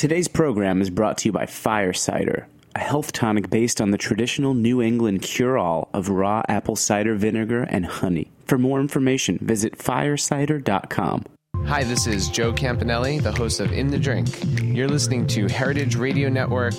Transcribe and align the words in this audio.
Today's 0.00 0.28
program 0.28 0.80
is 0.80 0.88
brought 0.88 1.18
to 1.18 1.28
you 1.28 1.32
by 1.32 1.44
Fire 1.44 1.92
Cider, 1.92 2.48
a 2.74 2.78
health 2.78 3.12
tonic 3.12 3.50
based 3.50 3.82
on 3.82 3.90
the 3.90 3.98
traditional 3.98 4.54
New 4.54 4.80
England 4.80 5.20
cure 5.20 5.58
all 5.58 5.90
of 5.92 6.08
raw 6.08 6.40
apple 6.48 6.74
cider 6.74 7.16
vinegar 7.16 7.64
and 7.64 7.84
honey. 7.84 8.30
For 8.46 8.56
more 8.56 8.80
information, 8.80 9.38
visit 9.42 9.76
firecider.com. 9.76 11.26
Hi, 11.66 11.84
this 11.84 12.06
is 12.06 12.30
Joe 12.30 12.50
Campanelli, 12.50 13.22
the 13.22 13.30
host 13.30 13.60
of 13.60 13.72
In 13.74 13.88
the 13.88 13.98
Drink. 13.98 14.30
You're 14.62 14.88
listening 14.88 15.26
to 15.26 15.46
Heritage 15.48 15.96
Radio 15.96 16.30
Network, 16.30 16.76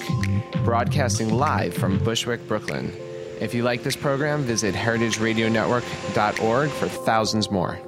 broadcasting 0.64 1.32
live 1.32 1.76
from 1.76 2.00
Bushwick, 2.04 2.48
Brooklyn. 2.48 2.92
If 3.40 3.54
you 3.54 3.62
like 3.62 3.84
this 3.84 3.96
program, 3.96 4.42
visit 4.42 4.74
heritageradionetwork.org 4.74 6.70
for 6.72 6.88
thousands 6.88 7.52
more. 7.52 7.80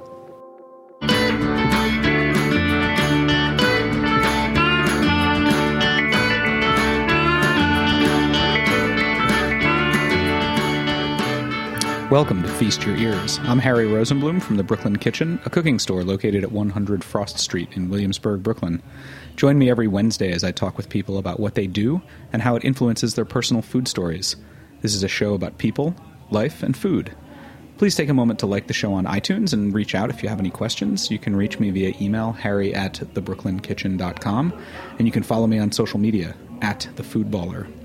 Welcome 12.14 12.44
to 12.44 12.48
Feast 12.48 12.86
Your 12.86 12.94
Ears. 12.94 13.40
I'm 13.42 13.58
Harry 13.58 13.86
Rosenblum 13.86 14.40
from 14.40 14.56
the 14.56 14.62
Brooklyn 14.62 14.98
Kitchen, 14.98 15.40
a 15.46 15.50
cooking 15.50 15.80
store 15.80 16.04
located 16.04 16.44
at 16.44 16.52
100 16.52 17.02
Frost 17.02 17.40
Street 17.40 17.68
in 17.72 17.90
Williamsburg, 17.90 18.40
Brooklyn. 18.40 18.80
Join 19.34 19.58
me 19.58 19.68
every 19.68 19.88
Wednesday 19.88 20.30
as 20.30 20.44
I 20.44 20.52
talk 20.52 20.76
with 20.76 20.88
people 20.88 21.18
about 21.18 21.40
what 21.40 21.56
they 21.56 21.66
do 21.66 22.00
and 22.32 22.40
how 22.40 22.54
it 22.54 22.64
influences 22.64 23.16
their 23.16 23.24
personal 23.24 23.62
food 23.62 23.88
stories. 23.88 24.36
This 24.80 24.94
is 24.94 25.02
a 25.02 25.08
show 25.08 25.34
about 25.34 25.58
people, 25.58 25.96
life, 26.30 26.62
and 26.62 26.76
food. 26.76 27.12
Please 27.78 27.96
take 27.96 28.08
a 28.08 28.14
moment 28.14 28.38
to 28.38 28.46
like 28.46 28.68
the 28.68 28.72
show 28.72 28.92
on 28.92 29.06
iTunes 29.06 29.52
and 29.52 29.74
reach 29.74 29.96
out 29.96 30.08
if 30.08 30.22
you 30.22 30.28
have 30.28 30.38
any 30.38 30.50
questions. 30.50 31.10
You 31.10 31.18
can 31.18 31.34
reach 31.34 31.58
me 31.58 31.72
via 31.72 31.94
email, 32.00 32.30
harry 32.30 32.72
at 32.72 32.94
thebrooklyn.kitchen.com, 32.94 34.62
and 35.00 35.08
you 35.08 35.10
can 35.10 35.24
follow 35.24 35.48
me 35.48 35.58
on 35.58 35.72
social 35.72 35.98
media, 35.98 36.36
at 36.62 36.88
thefoodballer. 36.94 37.83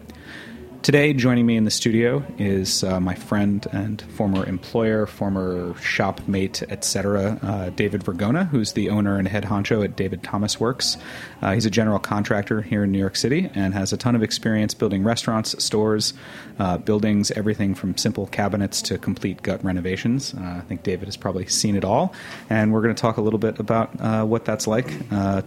Today, 0.82 1.12
joining 1.12 1.46
me 1.46 1.58
in 1.58 1.66
the 1.66 1.72
studio 1.72 2.24
is 2.38 2.86
uh, 2.86 3.02
my 3.02 3.14
friend 3.14 3.68
and 3.74 4.02
former 4.02 4.46
employer, 4.46 5.06
former 5.06 5.76
shop 5.76 6.26
mate, 6.26 6.64
etc., 6.70 7.38
uh, 7.44 7.70
David 7.72 8.02
Vergona, 8.02 8.48
who's 8.48 8.72
the 8.72 8.90
owner 8.90 9.18
and 9.18 9.28
head 9.28 9.44
honcho 9.44 9.84
at 9.84 9.98
David 9.98 10.24
Thomas 10.24 10.58
Works. 10.58 10.96
Uh, 11.42 11.54
he's 11.54 11.66
a 11.66 11.70
general 11.70 12.00
contractor 12.00 12.62
here 12.62 12.86
in 12.86 12.94
New 12.94 12.98
York 12.98 13.18
City 13.18 13.52
and 13.54 13.74
has 13.74 13.92
a 13.92 13.98
ton 13.98 14.16
of 14.16 14.24
experience 14.24 14.74
building 14.74 15.04
restaurants, 15.04 15.62
stores, 15.62 16.14
uh, 16.60 16.78
buildings, 16.78 17.30
everything 17.32 17.76
from 17.76 17.98
simple 17.98 18.28
cabinets 18.28 18.82
to 18.84 18.98
complete 18.98 19.44
gut 19.44 19.62
renovations. 19.66 20.34
Uh, 20.34 20.60
I 20.60 20.62
think 20.62 20.84
David 20.84 21.10
has 21.10 21.18
probably 21.18 21.46
seen 21.48 21.76
it 21.76 21.84
all, 21.84 22.14
and 22.50 22.72
we're 22.72 22.82
going 22.82 22.96
to 22.96 23.02
talk 23.02 23.18
a 23.18 23.22
little 23.22 23.40
bit 23.40 23.60
about 23.60 24.00
uh, 24.00 24.24
what 24.24 24.46
that's 24.46 24.66
like 24.66 24.88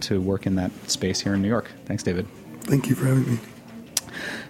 to 0.01 0.21
work 0.21 0.45
in 0.45 0.55
that 0.55 0.71
space 0.89 1.21
here 1.21 1.33
in 1.33 1.41
New 1.41 1.47
York. 1.47 1.71
Thanks, 1.85 2.03
David. 2.03 2.27
Thank 2.61 2.87
you 2.87 2.95
for 2.95 3.05
having 3.05 3.25
me. 3.25 3.39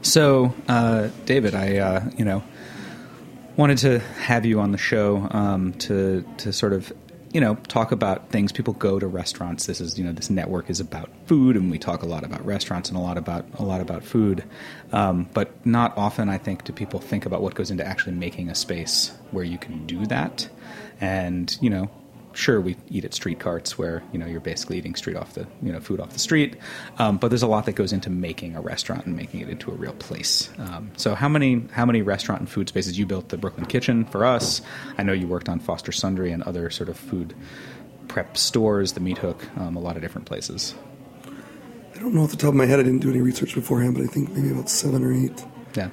So, 0.01 0.53
uh, 0.67 1.09
David, 1.25 1.55
I 1.55 1.77
uh, 1.77 2.09
you 2.17 2.25
know 2.25 2.43
wanted 3.55 3.77
to 3.79 3.99
have 3.99 4.45
you 4.45 4.59
on 4.59 4.71
the 4.71 4.77
show 4.77 5.27
um, 5.31 5.73
to 5.73 6.25
to 6.37 6.51
sort 6.51 6.73
of 6.73 6.91
you 7.33 7.41
know 7.41 7.55
talk 7.67 7.91
about 7.91 8.29
things. 8.29 8.51
People 8.51 8.73
go 8.73 8.99
to 8.99 9.07
restaurants. 9.07 9.65
This 9.65 9.81
is 9.81 9.97
you 9.97 10.05
know 10.05 10.13
this 10.13 10.29
network 10.29 10.69
is 10.69 10.79
about 10.79 11.09
food, 11.25 11.55
and 11.55 11.69
we 11.71 11.79
talk 11.79 12.03
a 12.03 12.05
lot 12.05 12.23
about 12.23 12.45
restaurants 12.45 12.89
and 12.89 12.97
a 12.97 13.01
lot 13.01 13.17
about 13.17 13.45
a 13.55 13.63
lot 13.63 13.81
about 13.81 14.03
food. 14.03 14.43
Um, 14.91 15.29
but 15.33 15.65
not 15.65 15.97
often, 15.97 16.29
I 16.29 16.37
think, 16.37 16.63
do 16.63 16.73
people 16.73 16.99
think 16.99 17.25
about 17.25 17.41
what 17.41 17.55
goes 17.55 17.71
into 17.71 17.85
actually 17.85 18.13
making 18.13 18.49
a 18.49 18.55
space 18.55 19.11
where 19.31 19.43
you 19.43 19.57
can 19.57 19.85
do 19.85 20.05
that. 20.07 20.47
And 21.01 21.57
you 21.59 21.69
know, 21.69 21.89
sure 22.33 22.59
we 22.59 22.75
eat 22.89 23.05
at 23.05 23.13
street 23.13 23.39
carts 23.39 23.77
where 23.77 24.03
you 24.11 24.19
know 24.19 24.25
you're 24.25 24.41
basically 24.41 24.77
eating 24.77 24.95
street 24.95 25.15
off 25.15 25.33
the 25.33 25.47
you 25.61 25.71
know 25.71 25.79
food 25.79 25.99
off 25.99 26.09
the 26.09 26.19
street. 26.19 26.57
Um, 26.97 27.17
but 27.17 27.29
there's 27.29 27.43
a 27.43 27.47
lot 27.47 27.65
that 27.65 27.73
goes 27.73 27.93
into 27.93 28.09
making 28.09 28.55
a 28.55 28.61
restaurant 28.61 29.05
and 29.05 29.15
making 29.15 29.41
it 29.41 29.49
into 29.49 29.71
a 29.71 29.75
real 29.75 29.93
place. 29.93 30.49
Um, 30.57 30.91
so 30.97 31.15
how 31.15 31.29
many 31.29 31.65
how 31.71 31.85
many 31.85 32.01
restaurant 32.01 32.41
and 32.41 32.49
food 32.49 32.69
spaces? 32.69 32.97
You 32.97 33.05
built 33.05 33.29
the 33.29 33.37
brooklyn 33.37 33.65
kitchen 33.65 34.05
for 34.05 34.25
us. 34.25 34.61
I 34.97 35.03
know 35.03 35.13
you 35.13 35.27
worked 35.27 35.49
on 35.49 35.59
foster 35.59 35.91
sundry 35.91 36.31
and 36.31 36.43
other 36.43 36.69
sort 36.69 36.89
of 36.89 36.97
food 36.97 37.35
prep 38.07 38.35
stores 38.35 38.93
the 38.93 38.99
meat 38.99 39.17
hook 39.17 39.45
um, 39.57 39.75
a 39.75 39.79
lot 39.79 39.95
of 39.95 40.01
different 40.01 40.27
places. 40.27 40.75
I 41.95 41.99
don't 41.99 42.13
know 42.13 42.23
off 42.23 42.31
the 42.31 42.37
top 42.37 42.49
of 42.49 42.55
my 42.55 42.65
head. 42.65 42.79
I 42.79 42.83
didn't 42.83 42.99
do 42.99 43.09
any 43.09 43.21
research 43.21 43.55
beforehand 43.55 43.95
but 43.95 44.03
i 44.03 44.07
think 44.07 44.31
maybe 44.31 44.49
about 44.49 44.69
seven 44.69 45.03
or 45.03 45.13
eight 45.13 45.45
yeah. 45.75 45.89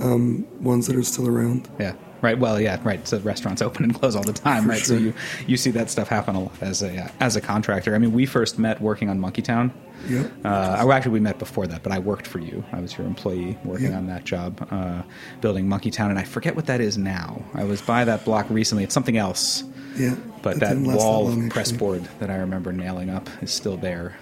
um, 0.00 0.46
ones 0.62 0.86
that 0.86 0.96
are 0.96 1.02
still 1.02 1.28
around. 1.28 1.68
Yeah 1.78 1.94
Right. 2.22 2.38
Well, 2.38 2.60
yeah. 2.60 2.78
Right. 2.82 3.06
So 3.06 3.18
restaurants 3.20 3.62
open 3.66 3.84
and 3.84 3.94
close 3.94 4.16
all 4.16 4.22
the 4.22 4.32
time, 4.32 4.68
right? 4.68 4.78
Sure. 4.78 4.96
So 4.96 5.02
you 5.02 5.14
you 5.46 5.56
see 5.56 5.70
that 5.72 5.90
stuff 5.90 6.08
happen 6.08 6.34
a 6.36 6.44
lot 6.44 6.62
as 6.62 6.82
a 6.82 7.04
uh, 7.04 7.08
as 7.20 7.36
a 7.36 7.40
contractor. 7.40 7.94
I 7.94 7.98
mean, 7.98 8.12
we 8.12 8.26
first 8.26 8.58
met 8.58 8.80
working 8.80 9.08
on 9.08 9.18
Monkeytown. 9.20 9.70
Yeah. 10.08 10.22
Uh, 10.44 10.80
well, 10.84 10.92
actually, 10.92 11.12
we 11.12 11.20
met 11.20 11.38
before 11.38 11.66
that, 11.66 11.82
but 11.82 11.92
I 11.92 11.98
worked 11.98 12.26
for 12.26 12.38
you. 12.38 12.64
I 12.72 12.80
was 12.80 12.96
your 12.96 13.06
employee 13.06 13.58
working 13.64 13.92
on 13.94 14.06
that 14.06 14.24
job, 14.24 14.66
uh, 14.70 15.02
building 15.42 15.66
Monkeytown, 15.66 16.08
and 16.08 16.18
I 16.18 16.24
forget 16.24 16.56
what 16.56 16.66
that 16.66 16.80
is 16.80 16.96
now. 16.96 17.42
I 17.52 17.64
was 17.64 17.82
by 17.82 18.04
that 18.06 18.24
block 18.24 18.46
recently. 18.48 18.82
It's 18.84 18.94
something 18.94 19.18
else. 19.18 19.62
Yeah. 19.96 20.16
But 20.42 20.60
that 20.60 20.78
wall 20.78 21.28
of 21.28 21.50
press 21.50 21.70
board 21.70 22.08
that 22.18 22.30
I 22.30 22.36
remember 22.36 22.72
nailing 22.72 23.10
up 23.10 23.28
is 23.42 23.52
still 23.52 23.76
there. 23.76 24.16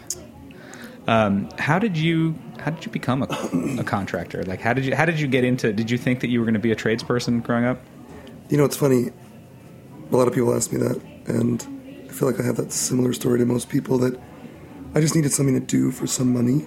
Um, 1.09 1.49
how 1.59 1.79
did 1.79 1.97
you 1.97 2.35
how 2.61 2.71
did 2.71 2.85
you 2.85 2.93
become 2.93 3.23
a, 3.23 3.81
a, 3.81 3.85
contractor? 3.85 4.43
Like 4.43 4.61
how 4.61 4.75
did 4.75 4.85
you 4.85 4.95
how 4.95 5.07
did 5.07 5.19
you 5.19 5.27
get 5.27 5.43
into? 5.43 5.73
Did 5.73 5.91
you 5.91 5.97
think 5.97 6.21
that 6.21 6.29
you 6.29 6.39
were 6.39 6.45
going 6.45 6.53
to 6.53 6.61
be 6.61 6.71
a 6.71 6.77
tradesperson 6.77 7.43
growing 7.43 7.65
up? 7.65 7.81
You 8.51 8.59
know, 8.59 8.67
it's 8.67 8.77
funny. 8.77 9.11
A 10.13 10.17
lot 10.17 10.29
of 10.29 10.35
people 10.35 10.55
ask 10.55 10.71
me 10.71 10.79
that, 10.81 11.01
and 11.27 12.07
I 12.11 12.13
feel 12.13 12.31
like 12.31 12.39
I 12.39 12.43
have 12.43 12.57
that 12.57 12.73
similar 12.73 13.15
story 13.15 13.39
to 13.39 13.47
most 13.47 13.71
people. 13.71 13.97
That 13.97 14.21
I 14.95 15.01
just 15.01 15.17
needed 15.17 15.33
something 15.33 15.59
to 15.59 15.67
do 15.67 15.91
for 15.93 16.07
some 16.07 16.31
money, 16.31 16.67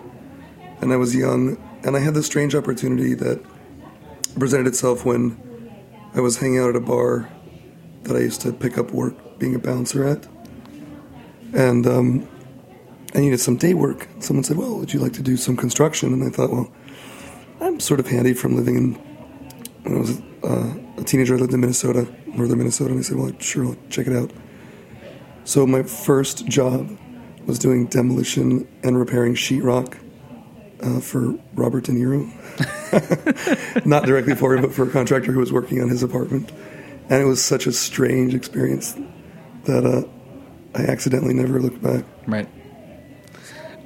and 0.82 0.92
I 0.92 0.96
was 0.96 1.16
young, 1.16 1.58
and 1.84 1.96
I 1.96 2.00
had 2.00 2.16
this 2.16 2.26
strange 2.26 2.56
opportunity 2.56 3.14
that 3.14 3.46
presented 4.40 4.66
itself 4.66 5.06
when 5.06 5.38
I 6.16 6.20
was 6.20 6.38
hanging 6.38 6.58
out 6.58 6.70
at 6.70 6.76
a 6.76 6.80
bar 6.80 7.30
that 8.04 8.16
I 8.16 8.20
used 8.22 8.42
to 8.42 8.54
pick 8.54 8.80
up 8.80 8.90
work 8.90 9.38
being 9.38 9.54
a 9.54 9.60
bouncer 9.60 10.04
at, 10.04 10.28
and 11.54 11.86
um, 11.86 12.28
I 13.14 13.20
needed 13.20 13.40
some 13.40 13.58
day 13.58 13.74
work. 13.74 14.08
Someone 14.20 14.44
said, 14.44 14.58
Well, 14.58 14.78
would 14.78 14.94
you 14.94 15.00
like 15.00 15.14
to 15.14 15.22
do 15.22 15.38
some 15.38 15.58
construction? 15.58 16.14
And 16.14 16.24
I 16.24 16.30
thought, 16.30 16.52
Well, 16.52 16.72
I'm 17.60 17.80
sort 17.80 18.00
of 18.00 18.08
handy 18.08 18.34
from 18.34 18.56
living 18.56 18.76
in, 18.76 18.94
when 19.84 19.96
I 19.96 20.00
was 20.00 20.22
uh, 20.44 20.74
a 20.98 21.04
teenager, 21.04 21.36
I 21.36 21.38
lived 21.38 21.54
in 21.54 21.60
Minnesota, 21.60 22.08
northern 22.28 22.58
Minnesota, 22.58 22.92
and 22.92 23.00
I 23.00 23.04
said, 23.04 23.18
Well, 23.18 23.34
sure, 23.40 23.68
I'll 23.68 23.78
check 23.90 24.08
it 24.08 24.16
out. 24.16 24.32
So 25.44 25.66
my 25.68 25.84
first 25.84 26.46
job 26.48 26.98
was 27.46 27.60
doing 27.60 27.88
demolition 27.88 28.68
and 28.84 28.98
repairing 28.98 29.34
sheetrock 29.34 29.98
uh, 30.82 31.00
for 31.00 31.36
Robert 31.56 31.86
De 31.86 31.92
Niro. 31.92 32.26
Not 33.86 34.06
directly 34.06 34.36
for 34.36 34.56
him, 34.56 34.62
but 34.62 34.74
for 34.74 34.88
a 34.88 34.92
contractor 34.92 35.32
who 35.32 35.40
was 35.40 35.52
working 35.52 35.82
on 35.82 35.90
his 35.90 36.04
apartment. 36.04 36.52
And 37.10 37.22
it 37.22 37.26
was 37.26 37.44
such 37.44 37.68
a 37.68 37.72
strange 37.72 38.34
experience 38.34 38.96
that 39.66 39.86
uh, 39.86 40.04
I 40.76 40.84
accidentally 40.84 41.34
never 41.34 41.60
looked 41.60 41.82
back. 41.82 42.06
Right. 42.28 42.48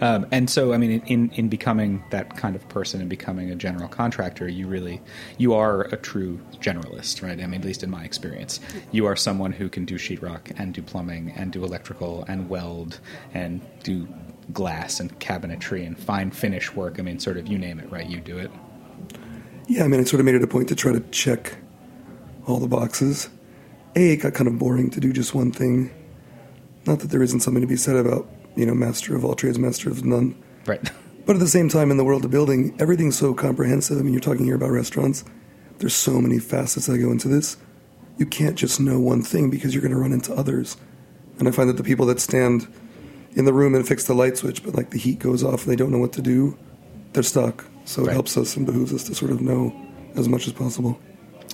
Um, 0.02 0.28
and 0.32 0.50
so, 0.50 0.74
I 0.74 0.78
mean, 0.78 1.02
in, 1.08 1.32
in 1.36 1.48
becoming 1.48 2.04
that 2.10 2.36
kind 2.36 2.56
of 2.56 2.68
person 2.68 3.00
and 3.00 3.10
becoming 3.10 3.50
a 3.52 3.56
general 3.56 3.88
contractor, 3.88 4.48
you 4.48 4.68
really 4.68 5.02
you 5.38 5.54
are 5.54 5.84
a 5.84 5.98
true 5.98 6.40
generalist, 6.60 7.22
right? 7.22 7.40
I 7.40 7.48
mean, 7.48 7.62
at 7.62 7.66
least 7.66 7.84
in 7.84 7.90
my 7.90 8.04
experience, 8.04 8.60
you 8.92 9.06
are 9.06 9.16
someone 9.16 9.54
who 9.54 9.70
can 9.70 9.86
do 9.86 9.96
sheetrock 9.96 10.52
and 10.58 10.74
do 10.74 10.82
plumbing 10.82 11.34
and 11.36 11.52
do 11.52 11.64
electrical 11.64 12.26
and 12.28 12.50
weld 12.50 13.00
and 13.34 13.62
do 13.84 14.08
glass 14.54 15.00
and 15.00 15.18
cabinetry 15.20 15.86
and 15.86 15.98
fine 15.98 16.32
finish 16.32 16.74
work. 16.74 17.00
I 17.00 17.02
mean, 17.02 17.20
sort 17.20 17.38
of 17.38 17.48
you 17.48 17.58
name 17.58 17.80
it, 17.80 17.90
right? 17.92 18.08
You 18.08 18.20
do 18.20 18.38
it. 18.38 18.52
Yeah, 19.68 19.84
I 19.84 19.88
mean, 19.88 20.00
I 20.00 20.04
sort 20.04 20.20
of 20.20 20.26
made 20.26 20.36
it 20.36 20.44
a 20.44 20.48
point 20.48 20.70
to 20.70 20.76
try 20.76 20.92
to 20.92 21.00
check 21.12 21.58
all 22.46 22.60
the 22.60 22.68
boxes. 22.68 23.30
A, 23.96 24.12
it 24.12 24.18
got 24.18 24.34
kind 24.34 24.48
of 24.48 24.60
boring 24.60 24.90
to 24.92 25.00
do 25.00 25.14
just 25.14 25.34
one 25.34 25.52
thing. 25.52 25.90
Not 26.86 27.00
that 27.00 27.08
there 27.10 27.24
isn't 27.24 27.40
something 27.40 27.62
to 27.62 27.68
be 27.68 27.78
said 27.78 27.96
about 27.96 28.28
you 28.56 28.66
know, 28.66 28.74
master 28.74 29.16
of 29.16 29.26
all 29.26 29.36
trades, 29.36 29.60
master 29.60 29.90
of 29.90 30.06
none. 30.06 30.42
Right. 30.66 30.92
But 31.26 31.36
at 31.36 31.40
the 31.40 31.48
same 31.48 31.70
time, 31.70 31.90
in 31.90 31.98
the 31.98 32.04
world 32.04 32.24
of 32.24 32.32
building, 32.32 32.76
everything's 32.80 33.18
so 33.18 33.34
comprehensive. 33.34 33.98
I 33.98 34.02
mean, 34.02 34.14
you're 34.14 34.22
talking 34.22 34.46
here 34.46 34.56
about 34.56 34.70
restaurants. 34.70 35.24
There's 35.80 35.96
so 35.96 36.22
many 36.22 36.40
facets 36.40 36.86
that 36.86 37.00
go 37.00 37.12
into 37.12 37.28
this. 37.28 37.58
You 38.18 38.26
can't 38.26 38.56
just 38.56 38.80
know 38.80 39.00
one 39.00 39.24
thing 39.24 39.50
because 39.50 39.74
you're 39.74 39.82
going 39.82 39.92
to 39.92 39.98
run 39.98 40.14
into 40.14 40.34
others. 40.34 40.78
And 41.40 41.48
I 41.48 41.52
find 41.52 41.68
that 41.68 41.78
the 41.78 41.84
people 41.84 42.06
that 42.06 42.20
stand 42.20 42.68
in 43.34 43.46
the 43.46 43.54
room 43.54 43.76
and 43.76 43.86
fix 43.86 44.06
the 44.06 44.14
light 44.14 44.38
switch, 44.38 44.64
but 44.64 44.76
like 44.76 44.92
the 44.92 45.00
heat 45.00 45.20
goes 45.20 45.44
off 45.44 45.64
and 45.64 45.72
they 45.72 45.76
don't 45.76 45.92
know 45.92 45.98
what 45.98 46.14
to 46.14 46.22
do, 46.22 46.58
they're 47.14 47.24
stuck. 47.24 47.66
So 47.84 48.06
it 48.06 48.14
helps 48.14 48.38
us 48.38 48.56
and 48.56 48.66
behooves 48.66 48.94
us 48.94 49.04
to 49.06 49.16
sort 49.16 49.32
of 49.32 49.42
know 49.42 49.76
as 50.16 50.30
much 50.30 50.48
as 50.48 50.54
possible. 50.54 51.00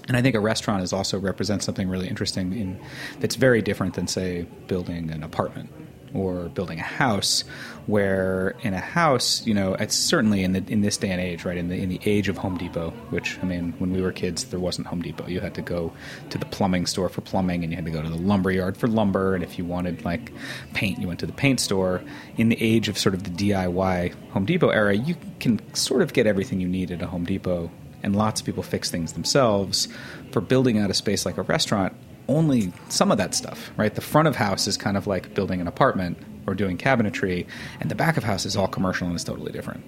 And 0.07 0.15
I 0.15 0.21
think 0.21 0.35
a 0.35 0.39
restaurant 0.39 0.83
is 0.83 0.93
also 0.93 1.19
represents 1.19 1.65
something 1.65 1.87
really 1.87 2.07
interesting 2.07 2.53
in 2.53 2.79
that's 3.19 3.35
very 3.35 3.61
different 3.61 3.95
than 3.95 4.07
say 4.07 4.43
building 4.67 5.09
an 5.09 5.23
apartment 5.23 5.69
or 6.13 6.49
building 6.49 6.79
a 6.79 6.83
house. 6.83 7.43
Where 7.87 8.55
in 8.61 8.75
a 8.75 8.79
house, 8.79 9.45
you 9.45 9.55
know, 9.55 9.73
it's 9.73 9.95
certainly 9.95 10.43
in 10.43 10.53
the 10.53 10.63
in 10.67 10.81
this 10.81 10.97
day 10.97 11.09
and 11.09 11.19
age, 11.19 11.43
right? 11.45 11.57
In 11.57 11.67
the 11.67 11.75
in 11.75 11.89
the 11.89 11.99
age 12.05 12.29
of 12.29 12.37
Home 12.37 12.57
Depot, 12.57 12.91
which 13.09 13.39
I 13.41 13.45
mean, 13.45 13.73
when 13.79 13.91
we 13.91 14.01
were 14.01 14.11
kids, 14.11 14.45
there 14.45 14.59
wasn't 14.59 14.87
Home 14.87 15.01
Depot. 15.01 15.27
You 15.27 15.39
had 15.39 15.55
to 15.55 15.61
go 15.61 15.91
to 16.29 16.37
the 16.37 16.45
plumbing 16.45 16.85
store 16.85 17.09
for 17.09 17.21
plumbing, 17.21 17.63
and 17.63 17.71
you 17.71 17.75
had 17.75 17.85
to 17.85 17.91
go 17.91 18.01
to 18.01 18.09
the 18.09 18.15
lumber 18.17 18.51
yard 18.51 18.77
for 18.77 18.87
lumber. 18.87 19.33
And 19.33 19.43
if 19.43 19.57
you 19.57 19.65
wanted 19.65 20.05
like 20.05 20.31
paint, 20.73 20.99
you 20.99 21.07
went 21.07 21.19
to 21.21 21.25
the 21.25 21.33
paint 21.33 21.59
store. 21.59 22.03
In 22.37 22.49
the 22.49 22.61
age 22.61 22.87
of 22.87 22.99
sort 22.99 23.15
of 23.15 23.23
the 23.23 23.31
DIY 23.31 24.13
Home 24.31 24.45
Depot 24.45 24.69
era, 24.69 24.95
you 24.95 25.15
can 25.39 25.59
sort 25.73 26.03
of 26.03 26.13
get 26.13 26.27
everything 26.27 26.61
you 26.61 26.67
need 26.67 26.91
at 26.91 27.01
a 27.01 27.07
Home 27.07 27.25
Depot, 27.25 27.71
and 28.03 28.15
lots 28.15 28.41
of 28.41 28.45
people 28.45 28.63
fix 28.63 28.91
things 28.91 29.13
themselves. 29.13 29.87
For 30.31 30.39
building 30.39 30.77
out 30.77 30.89
a 30.89 30.93
space 30.93 31.25
like 31.25 31.37
a 31.37 31.41
restaurant, 31.41 31.93
only 32.27 32.71
some 32.89 33.11
of 33.11 33.17
that 33.17 33.35
stuff, 33.35 33.71
right? 33.77 33.93
The 33.93 34.01
front 34.01 34.27
of 34.27 34.35
house 34.35 34.67
is 34.67 34.77
kind 34.77 34.97
of 34.97 35.07
like 35.07 35.33
building 35.33 35.61
an 35.61 35.67
apartment 35.67 36.17
or 36.47 36.55
doing 36.55 36.77
cabinetry, 36.77 37.45
and 37.79 37.91
the 37.91 37.95
back 37.95 38.17
of 38.17 38.23
house 38.23 38.45
is 38.45 38.55
all 38.55 38.67
commercial 38.67 39.07
and 39.07 39.15
it's 39.15 39.23
totally 39.23 39.51
different. 39.51 39.83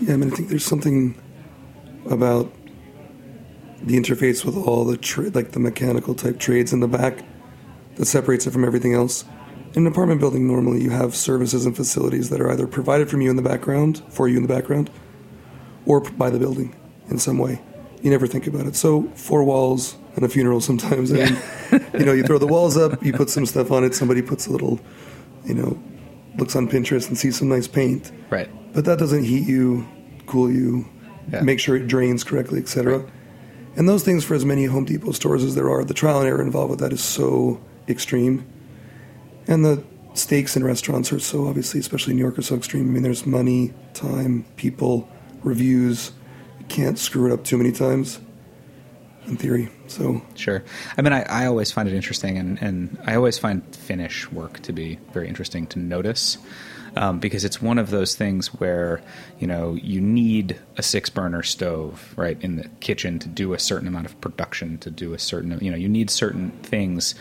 Yeah, 0.00 0.14
I 0.14 0.16
mean, 0.16 0.32
I 0.32 0.36
think 0.36 0.48
there's 0.48 0.64
something 0.64 1.20
about 2.08 2.52
the 3.82 3.96
interface 3.96 4.44
with 4.44 4.56
all 4.56 4.84
the 4.84 4.96
tra- 4.96 5.30
like 5.30 5.52
the 5.52 5.60
mechanical 5.60 6.14
type 6.14 6.38
trades 6.38 6.72
in 6.72 6.80
the 6.80 6.88
back 6.88 7.24
that 7.96 8.06
separates 8.06 8.46
it 8.46 8.52
from 8.52 8.64
everything 8.64 8.94
else. 8.94 9.24
In 9.74 9.86
an 9.86 9.92
apartment 9.92 10.20
building, 10.20 10.46
normally 10.46 10.82
you 10.82 10.90
have 10.90 11.14
services 11.14 11.66
and 11.66 11.76
facilities 11.76 12.30
that 12.30 12.40
are 12.40 12.50
either 12.50 12.66
provided 12.66 13.10
from 13.10 13.20
you 13.20 13.30
in 13.30 13.36
the 13.36 13.42
background, 13.42 14.02
for 14.08 14.28
you 14.28 14.36
in 14.36 14.42
the 14.42 14.48
background, 14.48 14.90
or 15.84 16.00
by 16.00 16.30
the 16.30 16.38
building 16.38 16.74
in 17.08 17.18
some 17.18 17.38
way. 17.38 17.60
You 18.02 18.10
never 18.10 18.26
think 18.26 18.46
about 18.46 18.66
it. 18.66 18.76
So 18.76 19.04
four 19.14 19.44
walls 19.44 19.96
and 20.18 20.26
a 20.26 20.28
funeral 20.28 20.60
sometimes. 20.60 21.12
I 21.12 21.16
mean, 21.16 21.36
you 21.94 22.04
know, 22.04 22.12
you 22.12 22.22
throw 22.24 22.38
the 22.38 22.46
walls 22.46 22.76
up, 22.76 23.02
you 23.04 23.12
put 23.12 23.30
some 23.36 23.46
stuff 23.46 23.70
on 23.70 23.84
it. 23.84 23.94
Somebody 23.94 24.22
puts 24.22 24.46
a 24.46 24.50
little, 24.52 24.78
you 25.44 25.54
know, 25.54 25.78
looks 26.36 26.54
on 26.54 26.68
Pinterest 26.68 27.08
and 27.08 27.16
sees 27.16 27.38
some 27.38 27.48
nice 27.48 27.66
paint. 27.68 28.12
Right. 28.30 28.48
But 28.74 28.84
that 28.84 28.98
doesn't 28.98 29.24
heat 29.24 29.46
you, 29.48 29.86
cool 30.26 30.50
you, 30.50 30.86
Yeah. 31.32 31.40
make 31.42 31.58
sure 31.60 31.76
it 31.76 31.86
drains 31.88 32.22
correctly, 32.24 32.60
etc. 32.60 33.04
And 33.76 33.88
those 33.88 34.02
things 34.04 34.24
for 34.24 34.34
as 34.34 34.44
many 34.44 34.64
Home 34.66 34.84
Depot 34.84 35.12
stores 35.12 35.44
as 35.44 35.54
there 35.54 35.70
are, 35.70 35.84
the 35.84 35.94
trial 35.94 36.18
and 36.20 36.28
error 36.28 36.42
involved 36.42 36.70
with 36.70 36.80
that 36.80 36.92
is 36.92 37.02
so 37.02 37.60
extreme. 37.88 38.44
And 39.46 39.64
the 39.64 39.82
stakes 40.14 40.56
in 40.56 40.64
restaurants 40.64 41.12
are 41.12 41.18
so 41.20 41.46
obviously, 41.46 41.78
especially 41.80 42.12
in 42.12 42.16
New 42.16 42.22
York, 42.24 42.38
are 42.38 42.42
so 42.42 42.56
extreme. 42.56 42.88
I 42.88 42.92
mean, 42.92 43.02
there's 43.02 43.24
money, 43.24 43.72
time, 43.94 44.44
people, 44.56 45.08
reviews. 45.44 46.12
You 46.58 46.66
can't 46.66 46.98
screw 46.98 47.26
it 47.26 47.32
up 47.32 47.44
too 47.44 47.56
many 47.56 47.70
times, 47.72 48.18
in 49.28 49.36
theory. 49.36 49.68
So 49.86 50.22
Sure. 50.34 50.64
I 50.96 51.02
mean, 51.02 51.12
I, 51.12 51.22
I 51.22 51.46
always 51.46 51.70
find 51.70 51.88
it 51.88 51.94
interesting, 51.94 52.38
and, 52.38 52.60
and 52.62 52.98
I 53.04 53.14
always 53.14 53.38
find 53.38 53.62
finish 53.74 54.30
work 54.32 54.60
to 54.60 54.72
be 54.72 54.98
very 55.12 55.28
interesting 55.28 55.66
to 55.68 55.78
notice 55.78 56.38
um, 56.96 57.18
because 57.18 57.44
it's 57.44 57.60
one 57.62 57.78
of 57.78 57.90
those 57.90 58.14
things 58.14 58.48
where, 58.54 59.00
you 59.38 59.46
know, 59.46 59.74
you 59.74 60.00
need 60.00 60.58
a 60.76 60.82
six 60.82 61.10
burner 61.10 61.42
stove, 61.42 62.14
right, 62.16 62.36
in 62.42 62.56
the 62.56 62.68
kitchen 62.80 63.18
to 63.20 63.28
do 63.28 63.52
a 63.52 63.58
certain 63.58 63.88
amount 63.88 64.06
of 64.06 64.20
production, 64.20 64.78
to 64.78 64.90
do 64.90 65.14
a 65.14 65.18
certain, 65.18 65.56
you 65.60 65.70
know, 65.70 65.76
you 65.76 65.88
need 65.88 66.10
certain 66.10 66.50
things. 66.62 67.14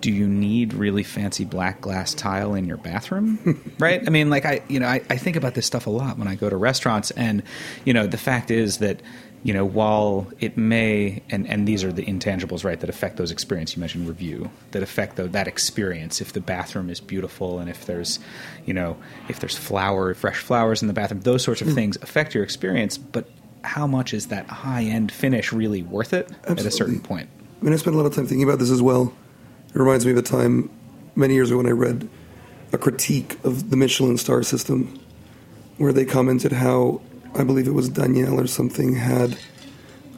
Do 0.00 0.12
you 0.12 0.28
need 0.28 0.74
really 0.74 1.02
fancy 1.02 1.44
black 1.44 1.80
glass 1.80 2.12
tile 2.14 2.54
in 2.54 2.66
your 2.66 2.76
bathroom? 2.76 3.72
right? 3.78 4.06
I 4.06 4.10
mean, 4.10 4.28
like, 4.30 4.44
I, 4.44 4.62
you 4.68 4.78
know, 4.78 4.86
I, 4.86 5.00
I 5.08 5.16
think 5.16 5.36
about 5.36 5.54
this 5.54 5.66
stuff 5.66 5.86
a 5.86 5.90
lot 5.90 6.18
when 6.18 6.28
I 6.28 6.34
go 6.34 6.50
to 6.50 6.56
restaurants, 6.56 7.10
and, 7.12 7.42
you 7.84 7.94
know, 7.94 8.06
the 8.06 8.18
fact 8.18 8.50
is 8.50 8.78
that, 8.78 9.00
you 9.46 9.52
know, 9.52 9.64
while 9.64 10.26
it 10.40 10.56
may, 10.56 11.22
and, 11.30 11.46
and 11.46 11.68
these 11.68 11.84
are 11.84 11.92
the 11.92 12.04
intangibles, 12.04 12.64
right, 12.64 12.80
that 12.80 12.90
affect 12.90 13.16
those 13.16 13.30
experience. 13.30 13.76
You 13.76 13.80
mentioned 13.80 14.08
review 14.08 14.50
that 14.72 14.82
affect 14.82 15.14
the, 15.14 15.28
that 15.28 15.46
experience. 15.46 16.20
If 16.20 16.32
the 16.32 16.40
bathroom 16.40 16.90
is 16.90 16.98
beautiful, 16.98 17.60
and 17.60 17.70
if 17.70 17.86
there's, 17.86 18.18
you 18.64 18.74
know, 18.74 18.96
if 19.28 19.38
there's 19.38 19.56
flower, 19.56 20.14
fresh 20.14 20.38
flowers 20.38 20.82
in 20.82 20.88
the 20.88 20.94
bathroom, 20.94 21.20
those 21.20 21.44
sorts 21.44 21.60
of 21.60 21.68
hmm. 21.68 21.74
things 21.74 21.96
affect 22.02 22.34
your 22.34 22.42
experience. 22.42 22.98
But 22.98 23.30
how 23.62 23.86
much 23.86 24.12
is 24.12 24.26
that 24.26 24.48
high 24.48 24.82
end 24.82 25.12
finish 25.12 25.52
really 25.52 25.80
worth 25.80 26.12
it 26.12 26.28
at 26.48 26.58
a 26.58 26.70
certain 26.72 26.98
point? 26.98 27.28
I 27.60 27.64
mean, 27.64 27.72
I 27.72 27.76
spent 27.76 27.94
a 27.94 27.98
lot 28.00 28.06
of 28.06 28.16
time 28.16 28.26
thinking 28.26 28.48
about 28.48 28.58
this 28.58 28.72
as 28.72 28.82
well. 28.82 29.14
It 29.68 29.76
reminds 29.76 30.04
me 30.04 30.10
of 30.10 30.18
a 30.18 30.22
time 30.22 30.70
many 31.14 31.34
years 31.34 31.50
ago 31.50 31.58
when 31.58 31.68
I 31.68 31.70
read 31.70 32.08
a 32.72 32.78
critique 32.78 33.38
of 33.44 33.70
the 33.70 33.76
Michelin 33.76 34.18
star 34.18 34.42
system, 34.42 34.98
where 35.76 35.92
they 35.92 36.04
commented 36.04 36.50
how 36.50 37.00
I 37.38 37.44
believe 37.44 37.66
it 37.66 37.72
was 37.74 37.88
Daniel 37.88 38.40
or 38.40 38.46
something 38.46 38.94
had 38.94 39.36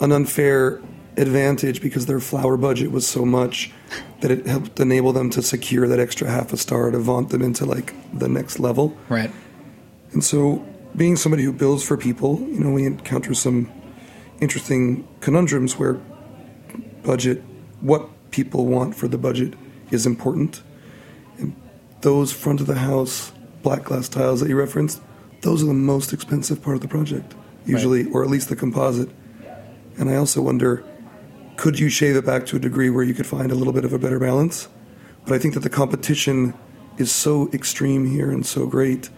an 0.00 0.12
unfair 0.12 0.81
advantage 1.17 1.82
because 1.82 2.06
their 2.06 2.20
flower 2.20 2.56
budget 2.56 2.93
was 2.93 3.06
so 3.06 3.25
much 3.25 3.73
that 4.20 4.31
it 4.31 4.47
helped 4.47 4.79
enable 4.79 5.12
them 5.12 5.31
to 5.31 5.43
secure 5.43 5.88
that 5.88 5.99
extra 5.99 6.31
half 6.31 6.53
a 6.53 6.56
star 6.56 6.91
to 6.91 6.99
vaunt 6.99 7.31
them 7.31 7.43
into 7.43 7.67
like 7.67 7.93
the 8.17 8.29
next 8.29 8.61
level. 8.61 8.97
Right. 9.09 9.31
And 10.12 10.23
so, 10.23 10.65
being 10.97 11.17
somebody 11.17 11.43
who 11.43 11.53
builds 11.53 11.85
for 11.85 11.97
people, 11.97 12.41
you 12.41 12.61
know, 12.61 12.70
we 12.70 12.87
encounter 12.87 13.35
some 13.35 13.70
interesting 14.41 15.06
conundrums 15.20 15.79
where 15.79 15.94
budget, 17.03 17.43
what 17.81 18.09
people 18.31 18.67
want 18.67 18.94
for 18.94 19.09
the 19.09 19.19
budget, 19.19 19.55
is 19.91 20.06
important. 20.06 20.62
And 21.38 21.55
those 22.00 22.32
front 22.32 22.61
of 22.61 22.67
the 22.67 22.76
house 22.76 23.32
black 23.62 23.85
glass 23.85 24.09
tiles 24.09 24.41
that 24.41 24.49
you 24.49 24.56
referenced, 24.56 25.03
those 25.43 25.62
are 25.62 25.67
the 25.67 25.75
most 25.75 26.12
expensive 26.12 26.62
part 26.62 26.76
of 26.76 26.82
the 26.82 26.88
project, 26.88 27.35
usually, 27.64 28.11
or 28.11 28.25
at 28.25 28.31
least 28.31 28.49
the 28.49 28.56
composite. 28.56 29.11
And 29.99 30.11
I 30.11 30.17
also 30.17 30.43
wonder 30.43 30.85
could 31.56 31.79
you 31.79 31.88
shave 31.88 32.14
it 32.14 32.25
back 32.25 32.46
to 32.46 32.56
a 32.56 32.61
degree 32.61 32.88
where 32.88 33.02
you 33.02 33.14
could 33.14 33.26
find 33.26 33.50
a 33.50 33.55
little 33.56 33.73
bit 33.73 33.85
of 33.85 33.93
a 33.93 33.99
better 33.99 34.20
balance? 34.20 34.69
But 35.25 35.35
I 35.35 35.38
think 35.38 35.55
that 35.55 35.61
the 35.61 35.70
competition 35.70 36.55
is 36.99 37.11
so 37.11 37.50
extreme 37.52 38.06
here 38.08 38.31
and 38.31 38.46
so 38.46 38.67
great 38.67 39.11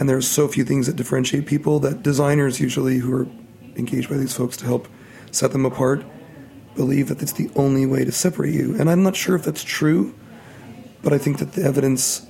and 0.00 0.08
there's 0.08 0.26
so 0.26 0.48
few 0.48 0.64
things 0.64 0.86
that 0.86 0.96
differentiate 0.96 1.46
people 1.46 1.78
that 1.80 2.02
designers 2.02 2.60
usually 2.60 2.98
who 2.98 3.12
are 3.12 3.26
engaged 3.76 4.08
by 4.08 4.16
these 4.16 4.34
folks 4.34 4.56
to 4.56 4.64
help 4.64 4.88
set 5.30 5.52
them 5.52 5.64
apart 5.64 6.04
believe 6.74 7.08
that 7.08 7.20
it's 7.22 7.32
the 7.32 7.50
only 7.56 7.86
way 7.86 8.04
to 8.04 8.12
separate 8.12 8.54
you 8.54 8.74
and 8.78 8.90
i'm 8.90 9.02
not 9.02 9.16
sure 9.16 9.36
if 9.36 9.44
that's 9.44 9.62
true 9.62 10.14
but 11.02 11.12
i 11.12 11.18
think 11.18 11.38
that 11.38 11.52
the 11.52 11.62
evidence 11.62 12.26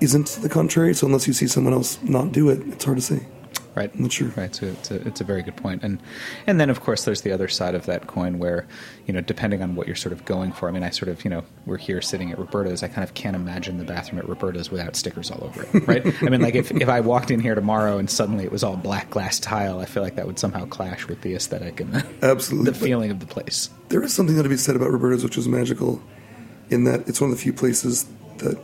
isn't 0.00 0.38
the 0.42 0.48
contrary 0.48 0.94
so 0.94 1.06
unless 1.06 1.26
you 1.26 1.32
see 1.32 1.46
someone 1.46 1.72
else 1.72 2.02
not 2.02 2.32
do 2.32 2.48
it 2.48 2.60
it's 2.68 2.84
hard 2.84 2.96
to 2.96 3.02
say 3.02 3.24
Right. 3.74 3.90
I'm 3.92 4.02
not 4.02 4.12
sure. 4.12 4.28
Right. 4.36 4.54
So 4.54 4.66
it's 4.66 4.90
a, 4.92 5.06
it's 5.06 5.20
a 5.20 5.24
very 5.24 5.42
good 5.42 5.56
point. 5.56 5.82
And 5.82 6.00
and 6.46 6.60
then 6.60 6.70
of 6.70 6.80
course 6.80 7.04
there's 7.04 7.22
the 7.22 7.32
other 7.32 7.48
side 7.48 7.74
of 7.74 7.86
that 7.86 8.06
coin 8.06 8.38
where, 8.38 8.66
you 9.06 9.12
know, 9.12 9.20
depending 9.20 9.62
on 9.62 9.74
what 9.74 9.88
you're 9.88 9.96
sort 9.96 10.12
of 10.12 10.24
going 10.24 10.52
for. 10.52 10.68
I 10.68 10.72
mean, 10.72 10.84
I 10.84 10.90
sort 10.90 11.08
of, 11.08 11.24
you 11.24 11.30
know, 11.30 11.42
we're 11.66 11.76
here 11.76 12.00
sitting 12.00 12.30
at 12.30 12.38
Roberta's. 12.38 12.84
I 12.84 12.88
kind 12.88 13.02
of 13.02 13.14
can't 13.14 13.34
imagine 13.34 13.78
the 13.78 13.84
bathroom 13.84 14.20
at 14.20 14.28
Roberta's 14.28 14.70
without 14.70 14.94
stickers 14.94 15.30
all 15.30 15.42
over 15.44 15.62
it. 15.62 15.88
Right. 15.88 16.06
I 16.22 16.30
mean, 16.30 16.40
like 16.40 16.54
if, 16.54 16.70
if 16.70 16.88
I 16.88 17.00
walked 17.00 17.30
in 17.30 17.40
here 17.40 17.54
tomorrow 17.54 17.98
and 17.98 18.08
suddenly 18.08 18.44
it 18.44 18.52
was 18.52 18.62
all 18.64 18.76
black 18.76 19.10
glass 19.10 19.38
tile, 19.38 19.80
I 19.80 19.86
feel 19.86 20.02
like 20.02 20.14
that 20.16 20.26
would 20.26 20.38
somehow 20.38 20.66
clash 20.66 21.08
with 21.08 21.20
the 21.20 21.34
aesthetic 21.34 21.80
and 21.80 21.92
the, 21.92 22.06
Absolutely. 22.22 22.70
the 22.70 22.78
feeling 22.78 23.10
of 23.10 23.20
the 23.20 23.26
place. 23.26 23.68
there 23.88 24.02
is 24.02 24.14
something 24.14 24.36
that 24.36 24.44
to 24.44 24.48
be 24.48 24.56
said 24.56 24.76
about 24.76 24.92
Roberta's, 24.92 25.24
which 25.24 25.36
is 25.36 25.46
magical, 25.46 26.00
in 26.70 26.84
that 26.84 27.06
it's 27.08 27.20
one 27.20 27.30
of 27.30 27.36
the 27.36 27.42
few 27.42 27.52
places 27.52 28.06
that 28.38 28.56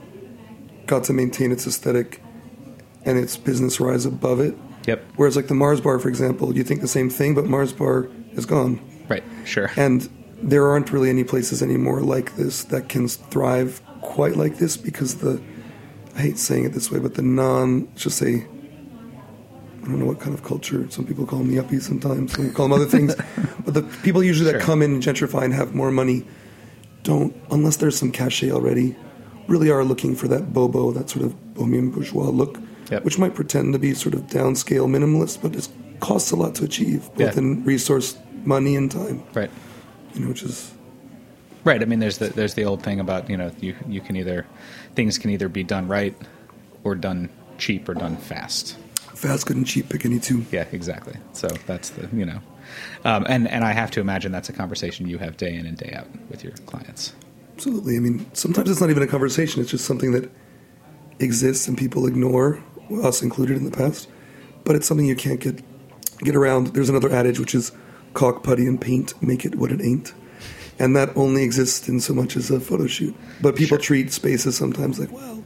got 0.91 1.05
to 1.05 1.13
maintain 1.13 1.53
its 1.53 1.67
aesthetic 1.67 2.21
and 3.05 3.17
its 3.17 3.37
business 3.37 3.81
rise 3.81 4.05
above 4.05 4.41
it. 4.41 4.55
Yep. 4.87 5.05
Whereas, 5.17 5.37
like 5.37 5.47
the 5.47 5.55
Mars 5.55 5.81
Bar, 5.81 5.99
for 5.99 6.09
example, 6.09 6.55
you 6.57 6.65
think 6.65 6.81
the 6.81 6.89
same 6.89 7.09
thing, 7.09 7.35
but 7.35 7.47
Mars 7.47 7.73
Bar 7.73 8.09
is 8.33 8.45
gone. 8.45 8.81
Right. 9.09 9.23
Sure. 9.45 9.71
And 9.77 10.09
there 10.43 10.67
aren't 10.67 10.91
really 10.93 11.09
any 11.11 11.23
places 11.25 11.63
anymore 11.63 12.01
like 12.01 12.37
this 12.37 12.65
that 12.65 12.89
can 12.89 13.07
thrive 13.09 13.81
quite 14.03 14.37
like 14.37 14.57
this 14.57 14.77
because 14.77 15.17
the, 15.17 15.41
I 16.17 16.21
hate 16.23 16.39
saying 16.39 16.65
it 16.65 16.73
this 16.73 16.91
way, 16.91 16.99
but 16.99 17.15
the 17.15 17.23
non, 17.23 17.87
let's 17.87 18.03
just 18.03 18.19
say, 18.19 18.47
I 19.83 19.85
don't 19.87 19.99
know 19.99 20.07
what 20.07 20.19
kind 20.21 20.35
of 20.35 20.43
culture. 20.43 20.91
Some 20.91 21.07
people 21.07 21.27
call 21.27 21.39
them 21.41 21.51
yuppies 21.51 21.83
sometimes, 21.83 22.33
some 22.33 22.53
call 22.53 22.67
them 22.69 22.73
other 22.73 22.87
things. 22.87 23.15
but 23.65 23.75
the 23.75 23.83
people 24.03 24.23
usually 24.25 24.51
Sure. 24.51 24.59
that 24.59 24.65
come 24.65 24.83
in 24.83 24.93
and 24.95 25.03
gentrify 25.03 25.45
and 25.45 25.55
have 25.55 25.75
more 25.75 25.91
money 25.91 26.25
don't, 27.03 27.35
unless 27.51 27.77
there's 27.77 27.97
some 27.97 28.11
cachet 28.13 28.51
already, 28.51 28.97
really 29.51 29.71
are 29.71 29.85
looking 29.85 30.15
for 30.15 30.29
that 30.29 30.53
bobo, 30.53 30.93
that 30.93 31.11
sort 31.11 31.25
of 31.25 31.55
bohemian 31.55 31.91
bourgeois 31.91 32.31
look, 32.31 32.59
Yep. 32.91 33.05
which 33.05 33.19
might 33.19 33.35
pretend 33.35 33.73
to 33.75 33.79
be 33.79 33.95
sort 33.95 34.15
of 34.15 34.23
downscale 34.29 34.87
minimalist, 34.89 35.43
but 35.43 35.55
it 35.55 35.69
costs 36.01 36.31
a 36.31 36.37
lot 36.37 36.55
to 36.57 36.65
achieve, 36.65 37.09
both 37.17 37.35
Yeah. 37.35 37.43
in 37.43 37.65
resource, 37.65 38.17
money, 38.45 38.75
and 38.77 38.91
time. 38.91 39.23
right. 39.35 39.51
You 40.15 40.21
know, 40.23 40.29
which 40.29 40.43
is 40.43 40.73
Right. 41.63 41.83
I 41.83 41.85
mean, 41.85 41.99
there's 41.99 42.17
the 42.19 42.29
there's 42.29 42.55
the 42.55 42.65
old 42.65 42.83
thing 42.83 43.01
about 43.01 43.29
you 43.29 43.37
know 43.37 43.51
you 43.61 43.75
you 43.87 44.01
can 44.01 44.17
either 44.17 44.47
things 44.95 45.19
can 45.19 45.29
either 45.31 45.49
be 45.49 45.63
done 45.63 45.87
right 45.89 46.15
or 46.85 46.95
done 46.95 47.29
cheap 47.59 47.87
or 47.89 47.93
done 47.95 48.17
fast. 48.17 48.77
fast, 49.15 49.45
good, 49.47 49.57
and 49.59 49.67
cheap. 49.67 49.91
Pick 49.91 50.07
any 50.07 50.19
two. 50.19 50.47
Yeah, 50.51 50.65
exactly. 50.73 51.15
So 51.35 51.49
that's 51.67 51.91
the 51.91 52.09
you 52.17 52.25
know, 52.25 52.41
um, 53.05 53.27
and 53.29 53.47
and 53.47 53.63
I 53.63 53.73
have 53.73 53.91
to 53.93 54.01
imagine 54.01 54.33
that's 54.33 54.49
a 54.49 54.55
conversation 54.55 55.07
you 55.07 55.19
have 55.19 55.37
day 55.37 55.55
in 55.55 55.67
and 55.67 55.77
day 55.77 55.93
out 55.95 56.07
with 56.31 56.43
your 56.43 56.55
clients. 56.65 57.13
Absolutely. 57.61 57.99
I 57.99 58.01
mean, 58.01 58.25
sometimes 58.33 58.71
it's 58.71 58.81
not 58.81 58.89
even 58.89 59.03
a 59.03 59.07
conversation. 59.07 59.61
It's 59.61 59.71
just 59.71 59.85
something 59.85 60.13
that 60.13 60.31
exists 61.19 61.69
and 61.69 61.77
people 61.77 62.07
ignore, 62.07 62.59
us 63.03 63.21
included 63.21 63.59
in 63.59 63.65
the 63.67 63.71
past. 63.71 64.09
But 64.65 64.77
it's 64.77 64.87
something 64.87 65.05
you 65.05 65.15
can't 65.15 65.39
get 65.41 65.63
get 66.21 66.35
around. 66.35 66.69
There's 66.69 66.89
another 66.89 67.13
adage 67.13 67.39
which 67.39 67.55
is 67.55 67.71
caulk, 68.15 68.43
putty, 68.43 68.67
and 68.67 68.81
paint 68.81 69.13
make 69.23 69.45
it 69.45 69.57
what 69.57 69.73
it 69.73 69.83
ain't. 69.83 70.15
And 70.79 70.97
that 70.97 71.15
only 71.15 71.43
exists 71.43 71.87
in 71.87 72.01
so 72.01 72.15
much 72.15 72.35
as 72.35 72.51
a 72.51 72.61
photo 72.61 72.87
shoot. 72.87 73.15
But 73.43 73.57
people 73.57 73.77
Sure. 73.77 73.85
treat 73.85 74.11
spaces 74.11 74.57
sometimes 74.57 74.99
like, 74.99 75.13
well, 75.13 75.40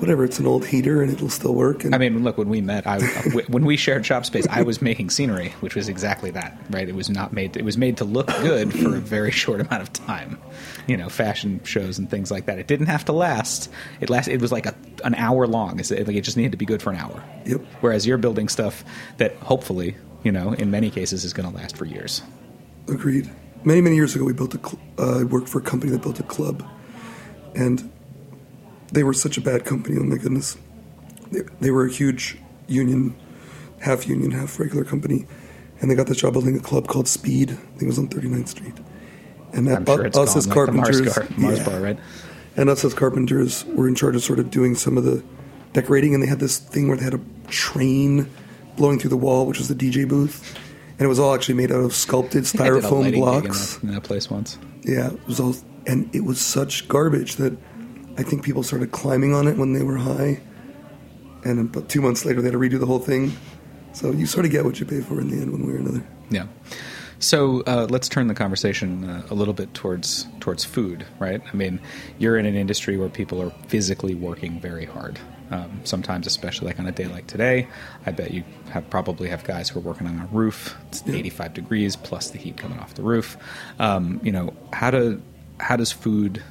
whatever. 0.00 0.24
It's 0.24 0.38
an 0.38 0.46
old 0.46 0.66
heater 0.66 1.02
and 1.02 1.12
it'll 1.12 1.28
still 1.28 1.54
work. 1.54 1.84
And 1.84 1.94
I 1.94 1.98
mean, 1.98 2.24
look, 2.24 2.38
when 2.38 2.48
we 2.48 2.60
met, 2.60 2.86
I, 2.86 3.00
when 3.48 3.64
we 3.64 3.76
shared 3.76 4.04
shop 4.04 4.24
space, 4.24 4.46
I 4.48 4.62
was 4.62 4.80
making 4.80 5.10
scenery, 5.10 5.50
which 5.60 5.74
was 5.74 5.88
exactly 5.88 6.30
that, 6.32 6.58
right? 6.70 6.88
It 6.88 6.94
was 6.94 7.10
not 7.10 7.32
made. 7.32 7.56
It 7.56 7.64
was 7.64 7.76
made 7.76 7.98
to 7.98 8.04
look 8.04 8.26
good 8.28 8.72
for 8.72 8.96
a 8.96 9.00
very 9.00 9.30
short 9.30 9.60
amount 9.60 9.82
of 9.82 9.92
time, 9.92 10.38
you 10.86 10.96
know, 10.96 11.08
fashion 11.08 11.62
shows 11.64 11.98
and 11.98 12.10
things 12.10 12.30
like 12.30 12.46
that. 12.46 12.58
It 12.58 12.66
didn't 12.66 12.86
have 12.86 13.04
to 13.06 13.12
last. 13.12 13.70
It 14.00 14.10
last. 14.10 14.28
It 14.28 14.40
was 14.40 14.52
like 14.52 14.66
a, 14.66 14.74
an 15.04 15.14
hour 15.14 15.46
long. 15.46 15.78
It's 15.78 15.90
like 15.90 16.08
it 16.08 16.22
just 16.22 16.36
needed 16.36 16.52
to 16.52 16.58
be 16.58 16.66
good 16.66 16.82
for 16.82 16.90
an 16.90 16.96
hour. 16.96 17.22
Yep. 17.46 17.60
Whereas 17.80 18.06
you're 18.06 18.18
building 18.18 18.48
stuff 18.48 18.84
that 19.18 19.36
hopefully, 19.36 19.96
you 20.22 20.32
know, 20.32 20.52
in 20.52 20.70
many 20.70 20.90
cases 20.90 21.24
is 21.24 21.32
going 21.32 21.50
to 21.50 21.56
last 21.56 21.76
for 21.76 21.84
years. 21.84 22.22
Agreed. 22.88 23.30
Many 23.62 23.82
many 23.82 23.96
years 23.96 24.16
ago, 24.16 24.24
we 24.24 24.32
built 24.32 24.54
a. 24.54 24.58
Cl- 24.58 24.80
uh, 24.98 25.20
I 25.20 25.24
worked 25.24 25.48
for 25.48 25.58
a 25.58 25.62
company 25.62 25.92
that 25.92 26.00
built 26.00 26.18
a 26.18 26.22
club, 26.22 26.66
and 27.54 27.90
they 28.92 29.04
were 29.04 29.12
such 29.12 29.36
a 29.36 29.40
bad 29.40 29.64
company. 29.64 29.96
Oh 29.98 30.04
my 30.04 30.16
goodness, 30.16 30.56
they, 31.30 31.40
they 31.60 31.70
were 31.70 31.86
a 31.86 31.90
huge 31.90 32.38
union, 32.66 33.14
half 33.80 34.06
union, 34.06 34.30
half 34.30 34.58
regular 34.58 34.84
company, 34.84 35.26
and 35.80 35.90
they 35.90 35.94
got 35.94 36.06
this 36.06 36.18
job 36.18 36.32
building 36.32 36.56
a 36.56 36.60
club 36.60 36.86
called 36.86 37.08
Speed. 37.08 37.50
I 37.50 37.54
think 37.54 37.82
it 37.82 37.86
was 37.86 37.98
on 37.98 38.08
39th 38.08 38.48
Street. 38.48 38.74
And 39.52 39.66
that, 39.66 39.86
sure 39.86 40.06
it's 40.06 40.16
us 40.16 40.30
gone, 40.30 40.38
as 40.38 40.46
like 40.46 40.66
the 40.66 40.72
Mars 40.72 41.00
carpenters, 41.00 41.14
car- 41.14 41.38
Mars 41.38 41.58
yeah. 41.58 41.64
bar, 41.64 41.80
right? 41.80 41.98
And 42.56 42.68
us 42.68 42.84
as 42.84 42.94
carpenters 42.94 43.64
were 43.64 43.88
in 43.88 43.94
charge 43.94 44.14
of 44.14 44.22
sort 44.22 44.38
of 44.38 44.50
doing 44.50 44.74
some 44.74 44.96
of 44.96 45.04
the 45.04 45.22
decorating, 45.72 46.14
and 46.14 46.22
they 46.22 46.26
had 46.26 46.40
this 46.40 46.58
thing 46.58 46.88
where 46.88 46.96
they 46.96 47.04
had 47.04 47.14
a 47.14 47.20
train 47.48 48.28
blowing 48.76 48.98
through 48.98 49.10
the 49.10 49.16
wall, 49.16 49.46
which 49.46 49.58
was 49.58 49.68
the 49.68 49.74
DJ 49.74 50.08
booth, 50.08 50.56
and 50.92 51.02
it 51.02 51.08
was 51.08 51.18
all 51.18 51.34
actually 51.34 51.54
made 51.54 51.72
out 51.72 51.80
of 51.80 51.94
sculpted 51.94 52.46
I 52.46 52.50
did 52.50 52.60
a 52.60 52.64
styrofoam 52.80 53.04
gig 53.04 53.14
in 53.14 53.20
blocks. 53.20 53.76
that, 53.76 53.82
in 53.82 53.94
that 53.94 54.02
place 54.02 54.30
once. 54.30 54.58
Yeah, 54.82 55.12
it 55.12 55.26
was 55.26 55.40
all, 55.40 55.54
and 55.86 56.12
it 56.14 56.24
was 56.24 56.40
such 56.40 56.88
garbage 56.88 57.36
that 57.36 57.56
I 58.16 58.22
think 58.22 58.42
people 58.42 58.62
started 58.62 58.92
climbing 58.92 59.34
on 59.34 59.46
it 59.46 59.56
when 59.56 59.72
they 59.72 59.82
were 59.82 59.96
high, 59.96 60.40
and 61.44 61.74
about 61.74 61.88
two 61.88 62.00
months 62.00 62.24
later 62.24 62.42
they 62.42 62.48
had 62.48 62.52
to 62.52 62.58
redo 62.58 62.78
the 62.78 62.86
whole 62.86 62.98
thing. 62.98 63.32
So 63.92 64.10
you 64.10 64.26
sort 64.26 64.44
of 64.44 64.52
get 64.52 64.64
what 64.64 64.78
you 64.78 64.86
pay 64.86 65.00
for 65.00 65.20
in 65.20 65.28
the 65.28 65.36
end, 65.36 65.52
one 65.52 65.66
way 65.66 65.74
or 65.74 65.78
another. 65.78 66.04
Yeah. 66.30 66.46
So 67.18 67.62
uh, 67.66 67.86
let's 67.90 68.08
turn 68.08 68.28
the 68.28 68.34
conversation 68.34 69.04
uh, 69.04 69.26
a 69.28 69.34
little 69.34 69.52
bit 69.52 69.74
towards 69.74 70.26
towards 70.40 70.64
food, 70.64 71.06
right? 71.18 71.42
I 71.52 71.56
mean, 71.56 71.78
you're 72.18 72.38
in 72.38 72.46
an 72.46 72.54
industry 72.54 72.96
where 72.96 73.10
people 73.10 73.42
are 73.42 73.50
physically 73.68 74.14
working 74.14 74.58
very 74.58 74.86
hard. 74.86 75.18
Um, 75.50 75.80
sometimes, 75.84 76.26
especially 76.26 76.68
like 76.68 76.78
on 76.78 76.86
a 76.86 76.92
day 76.92 77.06
like 77.08 77.26
today, 77.26 77.68
I 78.06 78.12
bet 78.12 78.30
you 78.30 78.44
have 78.70 78.88
probably 78.88 79.28
have 79.28 79.44
guys 79.44 79.68
who 79.68 79.80
are 79.80 79.82
working 79.82 80.06
on 80.06 80.20
a 80.20 80.26
roof. 80.26 80.76
It's 80.88 81.06
85 81.06 81.54
degrees 81.54 81.96
plus 81.96 82.30
the 82.30 82.38
heat 82.38 82.56
coming 82.56 82.78
off 82.78 82.94
the 82.94 83.02
roof. 83.02 83.36
Um, 83.78 84.20
you 84.22 84.32
know, 84.32 84.54
how 84.72 84.90
do 84.90 85.20
how 85.58 85.76
does 85.76 85.92
food 85.92 86.42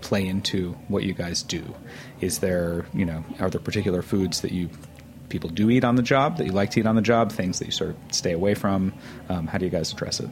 play 0.00 0.26
into 0.26 0.72
what 0.88 1.02
you 1.02 1.12
guys 1.12 1.42
do? 1.42 1.74
Is 2.20 2.38
there, 2.38 2.86
you 2.94 3.04
know, 3.04 3.24
are 3.40 3.50
there 3.50 3.60
particular 3.60 4.02
foods 4.02 4.40
that 4.42 4.52
you 4.52 4.70
people 5.28 5.50
do 5.50 5.68
eat 5.68 5.84
on 5.84 5.96
the 5.96 6.02
job 6.02 6.38
that 6.38 6.46
you 6.46 6.52
like 6.52 6.70
to 6.72 6.80
eat 6.80 6.86
on 6.86 6.96
the 6.96 7.02
job? 7.02 7.32
Things 7.32 7.58
that 7.58 7.66
you 7.66 7.72
sort 7.72 7.90
of 7.90 7.96
stay 8.10 8.32
away 8.32 8.54
from? 8.54 8.92
Um, 9.28 9.46
how 9.46 9.58
do 9.58 9.64
you 9.64 9.70
guys 9.70 9.92
address 9.92 10.20
it? 10.20 10.30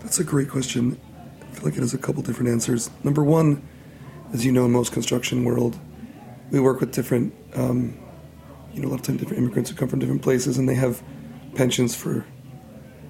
That's 0.00 0.18
a 0.18 0.24
great 0.24 0.50
question. 0.50 1.00
I 1.40 1.54
feel 1.54 1.64
like 1.64 1.74
it 1.74 1.80
has 1.80 1.94
a 1.94 1.98
couple 1.98 2.22
different 2.22 2.50
answers. 2.50 2.90
Number 3.02 3.24
one, 3.24 3.66
as 4.32 4.44
you 4.44 4.52
know, 4.52 4.64
in 4.64 4.72
most 4.72 4.92
construction 4.92 5.44
world, 5.44 5.78
we 6.50 6.60
work 6.60 6.80
with 6.80 6.92
different, 6.92 7.34
um, 7.54 7.96
you 8.72 8.82
know, 8.82 8.88
a 8.88 8.90
lot 8.90 9.00
of 9.00 9.02
time 9.06 9.16
different 9.16 9.38
immigrants 9.38 9.70
who 9.70 9.76
come 9.76 9.88
from 9.88 10.00
different 10.00 10.22
places, 10.22 10.58
and 10.58 10.68
they 10.68 10.74
have 10.74 11.02
pensions 11.54 11.94
for 11.94 12.26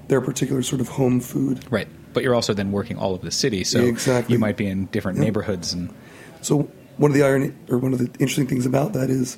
their 0.09 0.21
particular 0.21 0.63
sort 0.63 0.81
of 0.81 0.89
home 0.89 1.21
food. 1.21 1.65
Right. 1.71 1.89
But 2.15 2.23
you're 2.23 2.35
also 2.35 2.55
then 2.55 2.73
working 2.73 2.97
all 2.97 3.13
over 3.13 3.25
the 3.25 3.31
city, 3.31 3.65
so 3.65 3.81
exactly. 3.81 4.33
you 4.33 4.39
might 4.39 4.57
be 4.57 4.67
in 4.67 4.87
different 4.87 5.19
Yeah. 5.19 5.25
neighborhoods 5.25 5.73
and 5.75 5.93
So 6.41 6.69
one 6.97 7.11
of 7.11 7.15
the 7.17 7.23
irony, 7.25 7.53
or 7.69 7.79
one 7.79 7.93
of 7.93 7.99
the 7.99 8.07
interesting 8.21 8.47
things 8.47 8.65
about 8.67 8.93
that 8.95 9.11
is, 9.11 9.37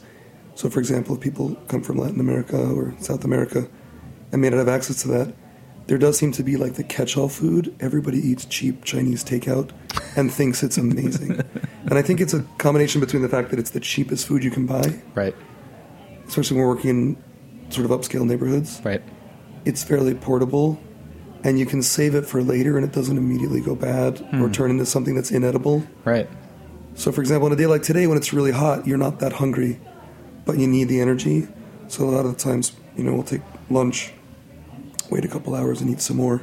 so 0.54 0.68
for 0.70 0.78
example, 0.80 1.14
if 1.16 1.20
people 1.20 1.56
come 1.68 1.82
from 1.82 1.96
Latin 1.98 2.20
America 2.20 2.58
or 2.58 2.94
South 3.00 3.24
America 3.24 3.66
and 4.32 4.40
may 4.42 4.50
not 4.50 4.58
have 4.58 4.68
access 4.68 5.02
to 5.02 5.08
that, 5.08 5.34
there 5.86 5.98
does 5.98 6.18
seem 6.18 6.32
to 6.32 6.42
be 6.42 6.56
like 6.56 6.74
the 6.74 6.82
catch-all 6.82 7.28
food. 7.28 7.72
Everybody 7.78 8.18
eats 8.18 8.44
cheap 8.44 8.84
Chinese 8.84 9.22
takeout 9.24 9.70
and 10.16 10.32
thinks 10.32 10.62
it's 10.64 10.76
amazing. 10.76 11.30
and 11.86 11.94
I 11.94 12.02
think 12.02 12.20
it's 12.20 12.34
a 12.34 12.44
combination 12.58 13.00
between 13.00 13.22
the 13.22 13.28
fact 13.28 13.50
that 13.50 13.58
it's 13.60 13.70
the 13.70 13.78
cheapest 13.80 14.26
food 14.26 14.42
you 14.42 14.50
can 14.50 14.66
buy, 14.66 15.00
right, 15.14 15.34
especially 16.26 16.56
when 16.56 16.66
we're 16.66 16.74
working 16.74 16.90
in 16.90 17.16
sort 17.70 17.88
of 17.88 17.92
upscale 17.92 18.26
neighborhoods. 18.26 18.80
right, 18.84 19.02
It's 19.64 19.84
fairly 19.84 20.14
portable, 20.14 20.78
and 21.44 21.58
you 21.58 21.66
can 21.66 21.82
save 21.82 22.14
it 22.14 22.26
for 22.26 22.42
later, 22.42 22.76
and 22.76 22.84
it 22.86 22.92
doesn't 22.92 23.16
immediately 23.16 23.60
go 23.60 23.74
bad 23.74 24.20
or 24.20 24.46
hmm. 24.46 24.52
turn 24.52 24.70
into 24.70 24.86
something 24.86 25.14
that's 25.14 25.30
inedible. 25.30 25.86
right, 26.04 26.28
So, 26.94 27.12
for 27.12 27.20
example, 27.20 27.46
on 27.46 27.52
a 27.52 27.56
day 27.56 27.66
like 27.66 27.82
today 27.82 28.06
when 28.06 28.16
it's 28.16 28.32
really 28.32 28.52
hot, 28.52 28.86
you're 28.86 28.98
not 28.98 29.20
that 29.20 29.34
hungry, 29.34 29.80
but 30.44 30.58
you 30.58 30.66
need 30.66 30.88
the 30.88 31.00
energy. 31.00 31.48
So, 31.88 32.04
a 32.04 32.10
lot 32.10 32.26
of 32.26 32.36
the 32.36 32.42
times, 32.42 32.72
you 32.96 33.04
know, 33.04 33.12
we'll 33.12 33.22
take 33.22 33.42
lunch, 33.70 34.12
wait 35.10 35.24
a 35.24 35.28
couple 35.28 35.54
hours, 35.54 35.80
and 35.80 35.90
eat 35.90 36.00
some 36.00 36.16
more. 36.16 36.42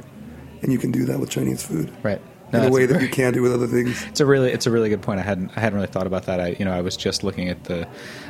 And 0.62 0.72
you 0.72 0.78
can 0.78 0.90
do 0.90 1.04
that 1.06 1.20
with 1.20 1.28
Chinese 1.28 1.62
food 1.62 1.92
right. 2.02 2.20
No, 2.52 2.60
in 2.60 2.68
a 2.68 2.70
way 2.70 2.86
that 2.86 3.02
you 3.02 3.08
can't 3.08 3.34
do 3.34 3.42
with 3.42 3.52
other 3.52 3.66
things. 3.66 4.02
It's 4.06 4.20
a 4.20 4.26
really 4.26 4.52
it's 4.52 4.66
a 4.66 4.70
really 4.70 4.88
good 4.88 5.02
point. 5.02 5.18
I 5.18 5.22
hadn't 5.22 5.50
I 5.56 5.60
hadn't 5.60 5.74
really 5.74 5.90
thought 5.90 6.06
about 6.06 6.26
that. 6.26 6.40
I 6.40 6.56
you 6.58 6.64
know 6.64 6.72
I 6.72 6.80
was 6.82 6.96
just 6.96 7.24
looking 7.24 7.48
at 7.48 7.64
the 7.64 7.88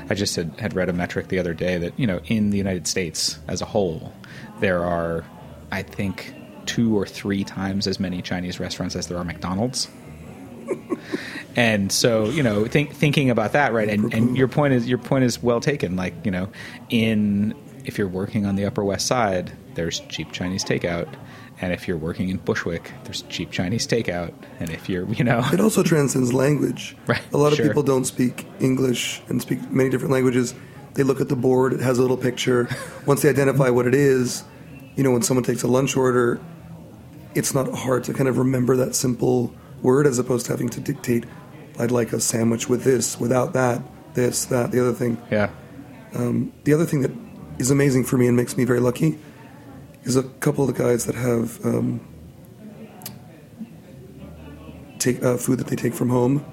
I 0.08 0.14
just 0.14 0.34
had, 0.34 0.58
had 0.58 0.74
read 0.74 0.88
a 0.88 0.92
metric 0.92 1.28
the 1.28 1.38
other 1.38 1.52
day 1.52 1.78
that 1.78 1.98
you 1.98 2.06
know 2.06 2.20
in 2.26 2.50
the 2.50 2.56
United 2.56 2.86
States 2.86 3.38
as 3.48 3.60
a 3.60 3.66
whole 3.66 4.12
there 4.60 4.82
are 4.84 5.24
I 5.70 5.82
think 5.82 6.34
two 6.66 6.96
or 6.96 7.06
three 7.06 7.44
times 7.44 7.86
as 7.86 8.00
many 8.00 8.22
Chinese 8.22 8.60
restaurants 8.60 8.96
as 8.96 9.06
there 9.06 9.18
are 9.18 9.24
McDonald's. 9.24 9.88
and 11.56 11.92
so 11.92 12.24
you 12.26 12.42
know 12.42 12.64
think, 12.66 12.92
thinking 12.92 13.30
about 13.30 13.52
that 13.52 13.72
right 13.72 13.88
and, 13.88 14.12
and 14.14 14.36
your 14.36 14.48
point 14.48 14.72
is 14.72 14.88
your 14.88 14.98
point 14.98 15.24
is 15.24 15.42
well 15.42 15.60
taken 15.60 15.94
like 15.94 16.14
you 16.24 16.30
know 16.30 16.48
in 16.88 17.54
if 17.84 17.98
you're 17.98 18.08
working 18.08 18.46
on 18.46 18.56
the 18.56 18.64
upper 18.64 18.82
west 18.82 19.06
side 19.06 19.52
there's 19.74 20.00
cheap 20.08 20.32
chinese 20.32 20.64
takeout 20.64 21.06
and 21.60 21.72
if 21.72 21.86
you're 21.86 21.98
working 21.98 22.30
in 22.30 22.38
bushwick 22.38 22.90
there's 23.04 23.22
cheap 23.28 23.50
chinese 23.50 23.86
takeout 23.86 24.32
and 24.58 24.70
if 24.70 24.88
you're 24.88 25.06
you 25.12 25.22
know 25.22 25.46
It 25.52 25.60
also 25.60 25.82
transcends 25.82 26.32
language. 26.32 26.96
Right, 27.06 27.20
A 27.32 27.36
lot 27.36 27.52
of 27.52 27.56
sure. 27.56 27.66
people 27.68 27.82
don't 27.82 28.06
speak 28.06 28.46
English 28.60 29.20
and 29.28 29.40
speak 29.42 29.70
many 29.70 29.90
different 29.90 30.12
languages. 30.12 30.54
They 30.94 31.02
look 31.02 31.20
at 31.20 31.28
the 31.28 31.36
board, 31.36 31.72
it 31.74 31.80
has 31.80 31.98
a 31.98 32.02
little 32.02 32.16
picture. 32.16 32.68
Once 33.06 33.22
they 33.22 33.28
identify 33.28 33.68
what 33.68 33.86
it 33.86 33.94
is, 33.94 34.42
you 34.96 35.02
know, 35.02 35.10
when 35.10 35.22
someone 35.22 35.44
takes 35.44 35.62
a 35.62 35.68
lunch 35.68 35.96
order, 35.96 36.40
it's 37.34 37.54
not 37.54 37.72
hard 37.72 38.04
to 38.04 38.14
kind 38.14 38.28
of 38.28 38.38
remember 38.38 38.76
that 38.76 38.94
simple 38.94 39.54
word 39.82 40.06
as 40.06 40.18
opposed 40.18 40.46
to 40.46 40.52
having 40.52 40.68
to 40.70 40.80
dictate, 40.80 41.24
I'd 41.78 41.90
like 41.90 42.12
a 42.12 42.20
sandwich 42.20 42.68
with 42.68 42.84
this, 42.84 43.18
without 43.18 43.52
that, 43.54 43.82
this, 44.14 44.44
that, 44.46 44.70
the 44.70 44.80
other 44.80 44.92
thing. 44.92 45.18
yeah 45.30 45.50
The 46.64 46.72
other 46.72 46.86
thing 46.86 47.02
that 47.02 47.10
is 47.58 47.70
amazing 47.70 48.04
for 48.04 48.16
me 48.16 48.26
and 48.26 48.36
makes 48.36 48.56
me 48.56 48.64
very 48.64 48.80
lucky 48.80 49.18
is 50.04 50.16
a 50.16 50.22
couple 50.22 50.68
of 50.68 50.74
the 50.74 50.82
guys 50.82 51.06
that 51.06 51.14
have 51.14 51.64
um, 51.64 52.00
take 54.98 55.22
uh, 55.22 55.36
food 55.36 55.58
that 55.58 55.66
they 55.66 55.76
take 55.76 55.94
from 55.94 56.10
home. 56.10 56.44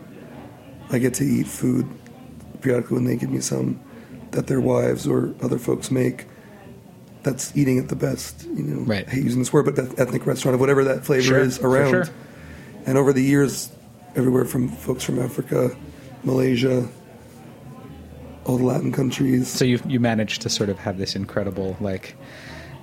I 0.89 0.99
get 0.99 1.13
to 1.15 1.23
eat 1.23 1.47
food 1.47 1.87
periodically 2.61 2.95
when 2.95 3.05
they 3.05 3.15
give 3.15 3.29
me 3.29 3.39
some 3.39 3.79
that 4.31 4.47
their 4.47 4.61
wives 4.61 5.07
or 5.07 5.35
other 5.41 5.57
folks 5.57 5.91
make. 5.91 6.25
That's 7.23 7.55
eating 7.55 7.77
at 7.77 7.87
the 7.89 7.95
best, 7.95 8.43
you 8.45 8.63
know. 8.63 8.81
Right. 8.81 9.07
I 9.07 9.11
hate 9.11 9.23
using 9.23 9.39
this 9.39 9.53
word, 9.53 9.65
but 9.65 9.75
that 9.75 9.99
ethnic 9.99 10.25
restaurant 10.25 10.55
of 10.55 10.59
whatever 10.59 10.83
that 10.85 11.05
flavor 11.05 11.21
Sure, 11.23 11.39
is 11.39 11.59
around. 11.59 11.91
sure. 11.91 12.05
And 12.87 12.97
over 12.97 13.13
the 13.13 13.21
years, 13.21 13.71
everywhere 14.15 14.45
from 14.45 14.69
folks 14.69 15.03
from 15.03 15.19
Africa, 15.19 15.75
Malaysia, 16.23 16.87
all 18.45 18.57
the 18.57 18.63
Latin 18.63 18.91
countries. 18.91 19.47
so 19.47 19.63
you 19.65 19.79
you 19.85 19.99
managed 19.99 20.41
to 20.41 20.49
sort 20.49 20.69
of 20.69 20.79
have 20.79 20.97
this 20.97 21.15
incredible 21.15 21.77
like 21.79 22.15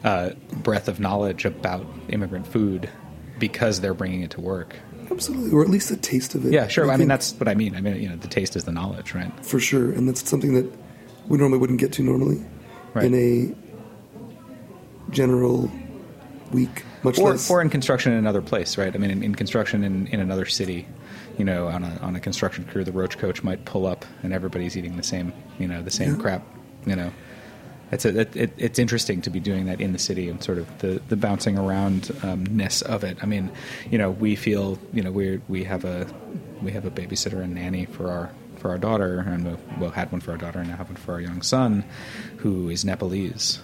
uh, 0.05 0.31
breadth 0.63 0.87
of 0.89 1.01
knowledge 1.01 1.45
about 1.45 1.85
immigrant 2.11 2.47
food 2.47 2.89
because 3.41 3.81
they're 3.81 3.95
bringing 3.95 4.23
it 4.23 4.31
to 4.31 4.41
work 4.41 4.77
Absolutely, 5.11 5.51
or 5.51 5.63
at 5.65 5.69
least 5.69 5.89
the 5.89 5.97
taste 5.97 6.37
of 6.37 6.47
it. 6.47 6.53
yeah 6.53 6.69
sure 6.69 6.85
i, 6.85 6.91
mean 6.91 6.99
think 6.99 7.09
that's 7.09 7.33
what 7.35 7.49
i 7.49 7.55
mean 7.55 7.75
i 7.75 7.81
mean 7.81 8.01
you 8.01 8.09
know 8.09 8.15
the 8.17 8.29
taste 8.29 8.55
is 8.55 8.63
the 8.65 8.71
knowledge 8.73 9.15
right 9.15 9.33
for 9.45 9.59
sure, 9.59 9.91
and 9.91 10.09
that's 10.09 10.29
something 10.29 10.55
that 10.55 10.71
we 11.27 11.37
normally 11.39 11.59
wouldn't 11.59 11.81
get 11.81 11.93
to 11.95 12.03
normally 12.03 12.41
Right. 12.95 13.05
in 13.07 13.15
a 13.15 13.55
general 15.11 15.71
week, 16.53 16.85
much 17.03 17.19
or, 17.19 17.31
less. 17.31 17.51
or 17.51 17.61
in 17.61 17.71
construction 17.71 18.13
in 18.13 18.19
another 18.19 18.43
place, 18.43 18.79
right? 18.79 18.95
I 18.95 18.99
mean, 18.99 19.11
in, 19.11 19.23
in 19.23 19.35
construction 19.35 19.85
in, 19.85 20.07
in 20.09 20.21
another 20.21 20.47
city, 20.47 20.87
you 21.37 21.45
know, 21.45 21.67
on 21.69 21.85
a 21.85 21.99
on 22.03 22.17
a 22.17 22.21
construction 22.21 22.65
crew, 22.65 22.85
the 22.85 22.93
roach 22.93 23.19
coach 23.19 23.43
might 23.43 23.65
pull 23.65 23.87
up 23.87 24.05
and 24.23 24.33
everybody's 24.33 24.77
eating 24.77 24.97
the 24.97 25.03
same, 25.03 25.33
you 25.59 25.69
know, 25.69 25.83
the 25.83 25.91
same 25.91 26.15
Yeah. 26.15 26.21
crap, 26.21 26.43
you 26.87 26.97
know. 26.97 27.13
It's 27.91 28.05
a, 28.05 28.21
it, 28.21 28.37
it, 28.37 28.53
it's 28.59 28.79
interesting 28.79 29.23
to 29.23 29.31
be 29.31 29.41
doing 29.41 29.65
that 29.65 29.81
in 29.81 29.93
the 29.95 29.99
city 29.99 30.29
and 30.29 30.45
sort 30.45 30.59
of 30.59 30.79
the, 30.81 31.01
the 31.09 31.17
bouncing 31.17 31.57
around 31.57 32.11
um, 32.23 32.45
ness 32.45 32.83
of 32.83 33.03
it. 33.03 33.17
I 33.23 33.27
mean, 33.27 33.51
you 33.91 33.97
know, 33.97 34.11
we 34.11 34.37
feel, 34.37 34.79
you 34.93 35.03
know, 35.03 35.11
we 35.11 35.41
we 35.49 35.65
have 35.65 35.87
a 35.87 36.07
we 36.61 36.71
have 36.73 36.85
a 36.85 36.91
babysitter 36.91 37.43
and 37.43 37.55
nanny 37.55 37.87
for 37.87 38.11
our 38.11 38.31
for 38.57 38.71
our 38.71 38.79
daughter, 38.79 39.21
and 39.21 39.47
we 39.47 39.57
well 39.81 39.91
had 39.91 40.13
one 40.13 40.21
for 40.21 40.33
our 40.33 40.37
daughter 40.37 40.59
and 40.59 40.69
now 40.69 40.77
have 40.77 40.89
one 40.89 40.97
for 40.97 41.13
our 41.13 41.21
young 41.21 41.41
son, 41.41 41.83
who 42.39 42.69
is 42.69 42.85
Nepalese 42.85 43.61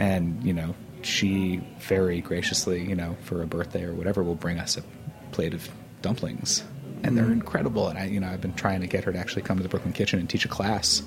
and 0.00 0.42
you 0.42 0.52
know 0.52 0.74
she 1.02 1.62
very 1.78 2.20
graciously 2.20 2.82
you 2.82 2.96
know 2.96 3.16
for 3.22 3.42
a 3.42 3.46
birthday 3.46 3.84
or 3.84 3.94
whatever 3.94 4.22
will 4.22 4.34
bring 4.34 4.58
us 4.58 4.76
a 4.76 4.82
plate 5.30 5.54
of 5.54 5.68
dumplings 6.02 6.64
and 7.02 7.16
they're 7.16 7.26
mm. 7.26 7.32
incredible. 7.32 7.88
And 7.88 7.98
I, 7.98 8.06
you 8.06 8.20
know, 8.20 8.28
I've 8.28 8.40
been 8.40 8.54
trying 8.54 8.80
to 8.80 8.86
get 8.86 9.04
her 9.04 9.12
to 9.12 9.18
actually 9.18 9.42
come 9.42 9.56
to 9.56 9.62
the 9.62 9.68
Brooklyn 9.68 9.92
Kitchen 9.92 10.18
and 10.18 10.28
teach 10.28 10.44
a 10.44 10.48
class 10.48 11.02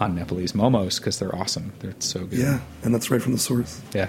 on 0.00 0.14
Nepalese 0.14 0.52
momos 0.52 0.98
because 0.98 1.18
they're 1.18 1.34
awesome. 1.34 1.72
They're 1.80 1.94
so 1.98 2.26
good. 2.26 2.38
Yeah, 2.38 2.60
and 2.82 2.94
that's 2.94 3.10
right 3.10 3.22
from 3.22 3.32
the 3.32 3.38
source. 3.38 3.80
Yeah, 3.94 4.08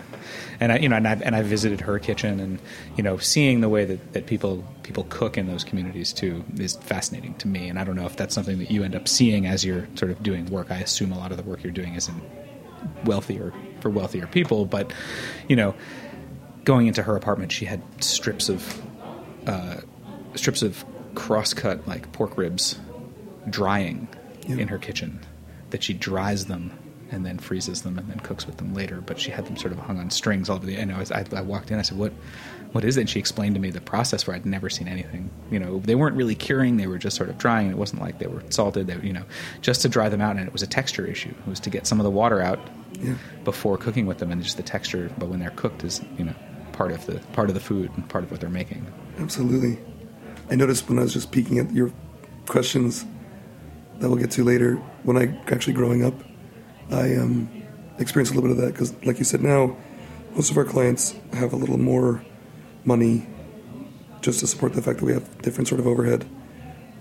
and 0.60 0.72
I, 0.72 0.80
you 0.80 0.90
know, 0.90 0.98
and 0.98 1.08
I 1.08 1.14
and 1.14 1.36
I 1.36 1.42
visited 1.42 1.82
her 1.82 2.00
kitchen, 2.00 2.40
and 2.40 2.60
you 2.96 3.04
know, 3.04 3.18
seeing 3.18 3.62
the 3.62 3.70
way 3.70 3.86
that, 3.86 4.14
that 4.14 4.26
people 4.26 4.64
people 4.84 5.06
cook 5.10 5.38
in 5.38 5.48
those 5.48 5.64
communities 5.64 6.14
too 6.14 6.44
is 6.58 6.76
fascinating 6.76 7.36
to 7.36 7.48
me. 7.48 7.70
And 7.70 7.80
I 7.80 7.84
don't 7.84 7.96
know 7.96 8.06
if 8.06 8.16
that's 8.16 8.36
something 8.36 8.60
that 8.60 8.72
you 8.72 8.84
end 8.84 8.96
up 8.96 9.08
seeing 9.08 9.46
as 9.46 9.64
you're 9.64 9.88
sort 9.96 10.12
of 10.12 10.22
doing 10.24 10.46
work. 10.48 10.72
I 10.72 10.78
assume 10.78 11.12
a 11.12 11.18
lot 11.18 11.32
of 11.32 11.38
the 11.38 11.44
work 11.44 11.64
you're 11.64 11.72
doing 11.72 11.96
is 11.96 12.08
in 12.08 12.22
wealthier 13.06 13.54
for 13.82 13.90
wealthier 13.90 14.28
people, 14.28 14.66
but 14.66 14.92
you 15.48 15.56
know, 15.56 15.74
going 16.66 16.88
into 16.88 17.04
her 17.04 17.16
apartment, 17.16 17.52
she 17.52 17.66
had 17.66 17.82
strips 18.04 18.50
of 18.50 18.82
uh, 19.48 19.78
strips 20.36 20.62
of 20.62 20.86
cross-cut 21.16 21.88
like 21.88 22.12
pork 22.12 22.38
ribs 22.38 22.80
drying 23.50 24.08
Yeah. 24.48 24.58
in 24.58 24.68
her 24.68 24.78
kitchen 24.78 25.20
that 25.72 25.84
she 25.84 25.94
dries 25.94 26.46
them 26.46 26.72
and 27.12 27.26
then 27.26 27.38
freezes 27.40 27.82
them 27.82 27.98
and 27.98 28.08
then 28.10 28.20
cooks 28.20 28.46
with 28.46 28.58
them 28.58 28.74
later 28.74 29.02
but 29.02 29.20
she 29.20 29.32
had 29.32 29.46
them 29.46 29.58
sort 29.58 29.72
of 29.74 29.80
hung 29.80 29.98
on 30.00 30.10
strings 30.10 30.50
all 30.50 30.58
over 30.58 30.66
the 30.66 30.76
and 30.76 30.92
I, 30.92 31.00
was, 31.00 31.12
I, 31.12 31.26
I 31.36 31.42
walked 31.42 31.72
in 31.72 31.80
I 31.80 31.82
said 31.82 31.98
what 31.98 32.14
what 32.72 32.84
is 32.86 32.98
it 32.98 33.02
and 33.02 33.10
she 33.10 33.18
explained 33.20 33.56
to 33.56 33.62
me 33.62 33.72
the 33.72 33.82
process 33.82 34.28
where 34.28 34.36
I'd 34.36 34.46
never 34.46 34.70
seen 34.70 34.88
anything 34.88 35.30
you 35.52 35.60
know 35.60 35.80
they 35.80 35.96
weren't 35.96 36.16
really 36.16 36.36
curing 36.36 36.78
they 36.78 36.88
were 36.88 36.98
just 37.00 37.16
sort 37.18 37.30
of 37.30 37.38
drying 37.38 37.70
it 37.70 37.78
wasn't 37.78 38.02
like 38.02 38.20
they 38.20 38.28
were 38.28 38.44
salted 38.50 38.88
they 38.88 38.98
you 39.06 39.14
know 39.14 39.24
just 39.62 39.82
to 39.82 39.90
dry 39.90 40.08
them 40.10 40.22
out 40.22 40.36
and 40.38 40.46
it 40.46 40.54
was 40.54 40.62
a 40.62 40.68
texture 40.68 41.06
issue 41.06 41.30
it 41.46 41.48
was 41.50 41.60
to 41.60 41.70
get 41.70 41.88
some 41.88 42.00
of 42.00 42.04
the 42.04 42.12
water 42.12 42.42
out 42.42 42.60
Yeah. 42.94 43.16
before 43.44 43.78
cooking 43.78 44.06
with 44.06 44.18
them 44.20 44.32
and 44.32 44.42
just 44.44 44.58
the 44.58 44.64
texture 44.64 45.10
but 45.18 45.30
when 45.30 45.40
they're 45.40 45.50
cooked 45.52 45.84
is 45.84 46.02
you 46.18 46.26
know 46.26 46.36
part 46.74 46.92
of 46.92 47.06
the 47.08 47.20
part 47.34 47.50
of 47.50 47.56
the 47.56 47.60
food 47.62 47.92
and 47.96 48.08
part 48.08 48.24
of 48.24 48.32
what 48.32 48.40
they're 48.40 48.50
making 48.50 48.86
Absolutely. 49.20 49.78
I 50.52 50.56
noticed 50.56 50.88
when 50.90 50.98
I 50.98 51.02
was 51.02 51.14
just 51.14 51.32
peeking 51.32 51.60
at 51.60 51.72
your 51.74 51.92
questions 52.48 53.06
that 54.00 54.08
we'll 54.10 54.18
get 54.18 54.32
to 54.32 54.44
later, 54.46 54.76
when 55.04 55.18
I 55.18 55.38
actually 55.52 55.74
growing 55.74 56.06
up, 56.06 56.14
I 56.92 57.16
um, 57.16 57.50
experienced 57.98 58.34
a 58.34 58.36
little 58.36 58.50
bit 58.50 58.58
of 58.58 58.66
that 58.66 58.74
because, 58.74 58.94
like 59.06 59.20
you 59.20 59.26
said, 59.26 59.42
now 59.42 59.76
most 60.36 60.52
of 60.52 60.58
our 60.58 60.66
clients 60.66 61.16
have 61.34 61.54
a 61.54 61.56
little 61.56 61.78
more 61.78 62.24
money 62.86 63.28
just 64.22 64.40
to 64.40 64.48
support 64.48 64.74
the 64.74 64.82
fact 64.82 65.00
that 65.00 65.06
we 65.06 65.14
have 65.14 65.42
different 65.42 65.68
sort 65.68 65.80
of 65.80 65.88
overhead. 65.88 66.26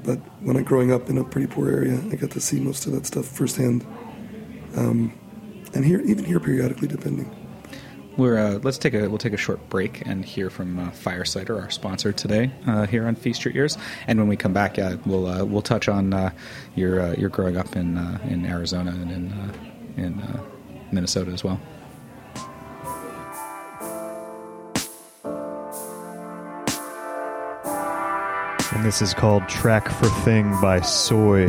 But 0.05 0.19
when 0.41 0.57
I 0.57 0.63
growing 0.63 0.93
up 0.93 1.09
in 1.09 1.19
a 1.19 1.25
pretty 1.25 1.47
poor 1.49 1.69
area, 1.69 2.01
I 2.11 2.17
got 2.17 2.31
to 2.33 2.41
see 2.41 2.61
most 2.61 2.87
of 2.87 2.93
that 2.93 3.07
stuff 3.07 3.27
firsthand, 3.27 3.85
um, 4.77 5.13
and 5.75 5.85
here 5.85 6.01
even 6.03 6.25
here 6.25 6.41
periodically, 6.41 6.89
depending. 6.89 7.35
We're 8.17 8.39
uh, 8.39 8.59
let's 8.63 8.79
take 8.79 8.95
a 8.95 9.09
we'll 9.09 9.19
take 9.19 9.33
a 9.33 9.39
short 9.39 9.69
break 9.69 10.05
and 10.07 10.25
hear 10.25 10.51
from 10.51 10.79
uh, 10.79 10.91
Fire 10.91 11.25
Cider, 11.25 11.61
our 11.61 11.71
sponsor 11.71 12.13
today 12.13 12.51
uh, 12.67 12.87
here 12.87 13.07
on 13.07 13.15
Feast 13.15 13.45
Your 13.45 13.55
Ears. 13.55 13.79
And 14.07 14.19
when 14.19 14.29
we 14.29 14.37
come 14.37 14.53
back, 14.53 14.77
yeah, 14.77 14.97
we'll 15.07 15.27
uh, 15.27 15.45
we'll 15.45 15.63
touch 15.63 15.89
on 15.89 16.13
uh, 16.13 16.31
your 16.75 17.01
uh, 17.01 17.15
your 17.15 17.29
growing 17.29 17.57
up 17.57 17.77
in 17.77 17.97
uh, 17.97 18.19
in 18.29 18.47
Arizona 18.47 18.91
and 18.91 19.11
in 19.11 19.78
in 19.99 20.21
uh, 20.21 20.43
Minnesota 20.93 21.31
as 21.33 21.45
well. 21.45 21.61
And 28.73 28.85
this 28.85 29.03
is 29.03 29.13
called 29.13 29.49
Track 29.49 29.89
for 29.89 30.09
Thing 30.25 30.51
by 30.61 30.81
Soy. 30.81 31.49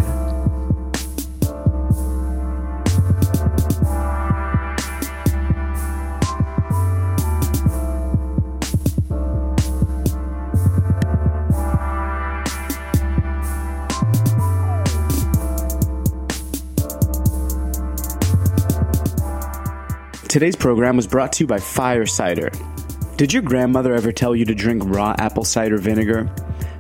Today's 20.30 20.56
program 20.56 20.96
was 20.96 21.08
brought 21.08 21.34
to 21.34 21.44
you 21.44 21.48
by 21.48 21.58
Fire 21.58 22.06
Cider. 22.06 22.52
Did 23.18 23.34
your 23.34 23.42
grandmother 23.42 23.96
ever 23.96 24.12
tell 24.12 24.36
you 24.36 24.46
to 24.46 24.54
drink 24.54 24.84
raw 24.86 25.16
apple 25.18 25.44
cider 25.44 25.80
vinegar? 25.80 26.32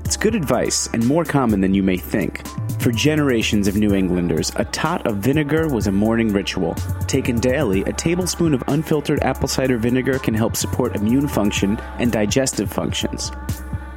It's 0.05 0.17
good 0.17 0.35
advice 0.35 0.87
and 0.93 1.03
more 1.07 1.25
common 1.25 1.59
than 1.59 1.73
you 1.73 1.81
may 1.81 1.97
think. 1.97 2.45
For 2.79 2.91
generations 2.91 3.67
of 3.67 3.75
New 3.75 3.95
Englanders, 3.95 4.51
a 4.57 4.65
tot 4.65 5.07
of 5.07 5.17
vinegar 5.17 5.67
was 5.67 5.87
a 5.87 5.91
morning 5.91 6.31
ritual. 6.31 6.75
Taken 7.07 7.39
daily, 7.39 7.81
a 7.85 7.93
tablespoon 7.93 8.53
of 8.53 8.63
unfiltered 8.67 9.23
apple 9.23 9.47
cider 9.47 9.79
vinegar 9.79 10.19
can 10.19 10.35
help 10.35 10.55
support 10.55 10.95
immune 10.95 11.27
function 11.27 11.79
and 11.97 12.12
digestive 12.12 12.71
functions. 12.71 13.31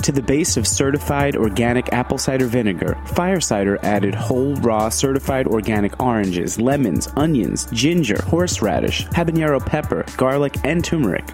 To 0.03 0.11
the 0.11 0.21
base 0.21 0.57
of 0.57 0.67
certified 0.67 1.37
organic 1.37 1.93
apple 1.93 2.19
cider 2.19 2.47
vinegar, 2.47 2.99
Fire 3.15 3.41
Cider 3.41 3.79
added 3.85 4.17
whole, 4.17 4.57
raw, 4.57 4.89
certified 4.89 5.47
organic 5.47 6.03
oranges, 6.03 6.61
lemons, 6.61 7.09
onions, 7.15 7.67
ginger, 7.67 8.21
horseradish, 8.23 9.07
habanero 9.07 9.65
pepper, 9.65 10.05
garlic, 10.17 10.57
and 10.65 10.85
turmeric. 10.85 11.25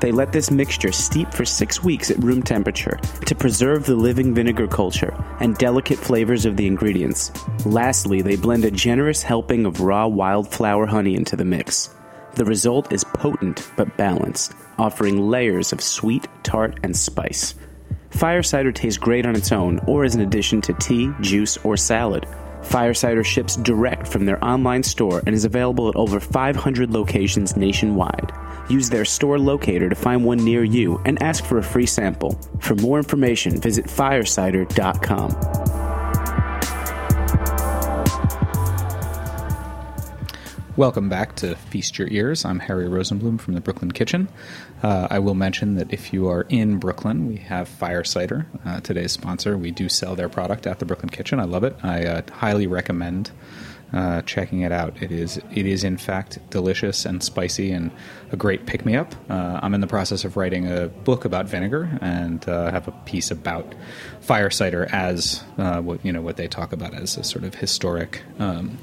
They 0.00 0.10
let 0.10 0.32
this 0.32 0.50
mixture 0.50 0.90
steep 0.90 1.32
for 1.32 1.44
six 1.44 1.84
weeks 1.84 2.10
at 2.10 2.18
room 2.18 2.42
temperature 2.42 2.98
to 3.24 3.34
preserve 3.36 3.86
the 3.86 3.94
living 3.94 4.34
vinegar 4.34 4.66
culture 4.66 5.14
and 5.38 5.56
delicate 5.56 5.98
flavors 5.98 6.44
of 6.44 6.56
the 6.56 6.66
ingredients. 6.66 7.30
Lastly, 7.64 8.20
they 8.20 8.34
blend 8.34 8.64
a 8.64 8.70
generous 8.72 9.22
helping 9.22 9.64
of 9.64 9.80
raw 9.80 10.08
wildflower 10.08 10.86
honey 10.86 11.14
into 11.14 11.36
the 11.36 11.44
mix. 11.44 11.90
The 12.34 12.44
result 12.44 12.92
is 12.92 13.04
potent 13.04 13.70
but 13.76 13.96
balanced, 13.96 14.54
offering 14.76 15.28
layers 15.28 15.72
of 15.72 15.80
sweet, 15.80 16.26
tart, 16.42 16.80
and 16.82 16.96
spice. 16.96 17.54
Fire 18.10 18.42
cider 18.42 18.72
tastes 18.72 18.98
great 18.98 19.26
on 19.26 19.36
its 19.36 19.52
own 19.52 19.78
or 19.86 20.04
as 20.04 20.14
an 20.14 20.22
addition 20.22 20.60
to 20.62 20.72
tea, 20.74 21.10
juice, 21.20 21.56
or 21.58 21.76
salad. 21.76 22.26
Fire 22.62 22.94
cider 22.94 23.22
ships 23.22 23.56
direct 23.56 24.08
from 24.08 24.24
their 24.24 24.42
online 24.44 24.82
store 24.82 25.22
and 25.26 25.34
is 25.34 25.44
available 25.44 25.88
at 25.88 25.96
over 25.96 26.18
500 26.18 26.90
locations 26.90 27.56
nationwide. 27.56 28.32
Use 28.68 28.90
their 28.90 29.04
store 29.04 29.38
locator 29.38 29.88
to 29.88 29.94
find 29.94 30.24
one 30.24 30.38
near 30.38 30.64
you 30.64 31.00
and 31.04 31.22
ask 31.22 31.44
for 31.44 31.58
a 31.58 31.62
free 31.62 31.86
sample. 31.86 32.38
For 32.60 32.74
more 32.74 32.98
information, 32.98 33.60
visit 33.60 33.86
firecider.com. 33.86 35.78
Welcome 40.78 41.08
back 41.08 41.34
to 41.36 41.56
Feast 41.56 41.98
Your 41.98 42.06
Ears. 42.06 42.44
I'm 42.44 42.60
Harry 42.60 42.86
Rosenblum 42.86 43.40
from 43.40 43.54
the 43.54 43.60
Brooklyn 43.60 43.90
Kitchen. 43.90 44.28
Uh, 44.82 45.08
I 45.10 45.18
will 45.18 45.34
mention 45.34 45.74
that 45.74 45.92
if 45.92 46.12
you 46.12 46.28
are 46.28 46.42
in 46.48 46.78
Brooklyn, 46.78 47.26
we 47.26 47.36
have 47.36 47.68
Fire 47.68 48.04
Cider, 48.04 48.46
uh, 48.64 48.80
today's 48.80 49.12
sponsor. 49.12 49.58
We 49.58 49.70
do 49.70 49.88
sell 49.88 50.14
their 50.14 50.28
product 50.28 50.66
at 50.66 50.78
the 50.78 50.84
Brooklyn 50.84 51.10
Kitchen. 51.10 51.40
I 51.40 51.44
love 51.44 51.64
it. 51.64 51.76
I 51.82 52.04
uh, 52.04 52.22
highly 52.32 52.66
recommend 52.66 53.30
uh, 53.92 54.22
checking 54.22 54.60
it 54.60 54.72
out. 54.72 55.00
It 55.02 55.10
is 55.10 55.38
it 55.54 55.66
is 55.66 55.84
in 55.84 55.96
fact 55.96 56.38
delicious 56.50 57.06
and 57.06 57.22
spicy 57.22 57.72
and 57.72 57.90
a 58.32 58.36
great 58.36 58.66
pick 58.66 58.84
me 58.84 58.96
up. 58.96 59.14
Uh, 59.30 59.60
I'm 59.62 59.74
in 59.74 59.80
the 59.80 59.86
process 59.86 60.24
of 60.24 60.36
writing 60.36 60.70
a 60.70 60.88
book 60.88 61.24
about 61.24 61.46
vinegar 61.46 61.98
and 62.00 62.46
uh, 62.48 62.70
have 62.70 62.86
a 62.88 62.92
piece 63.06 63.30
about 63.30 63.74
fire 64.20 64.50
cider 64.50 64.86
as 64.92 65.42
uh, 65.56 65.80
what 65.80 66.04
you 66.04 66.12
know 66.12 66.20
what 66.20 66.36
they 66.36 66.48
talk 66.48 66.72
about 66.72 66.94
as 66.94 67.16
a 67.16 67.24
sort 67.24 67.44
of 67.44 67.54
historic 67.54 68.22
um, 68.38 68.78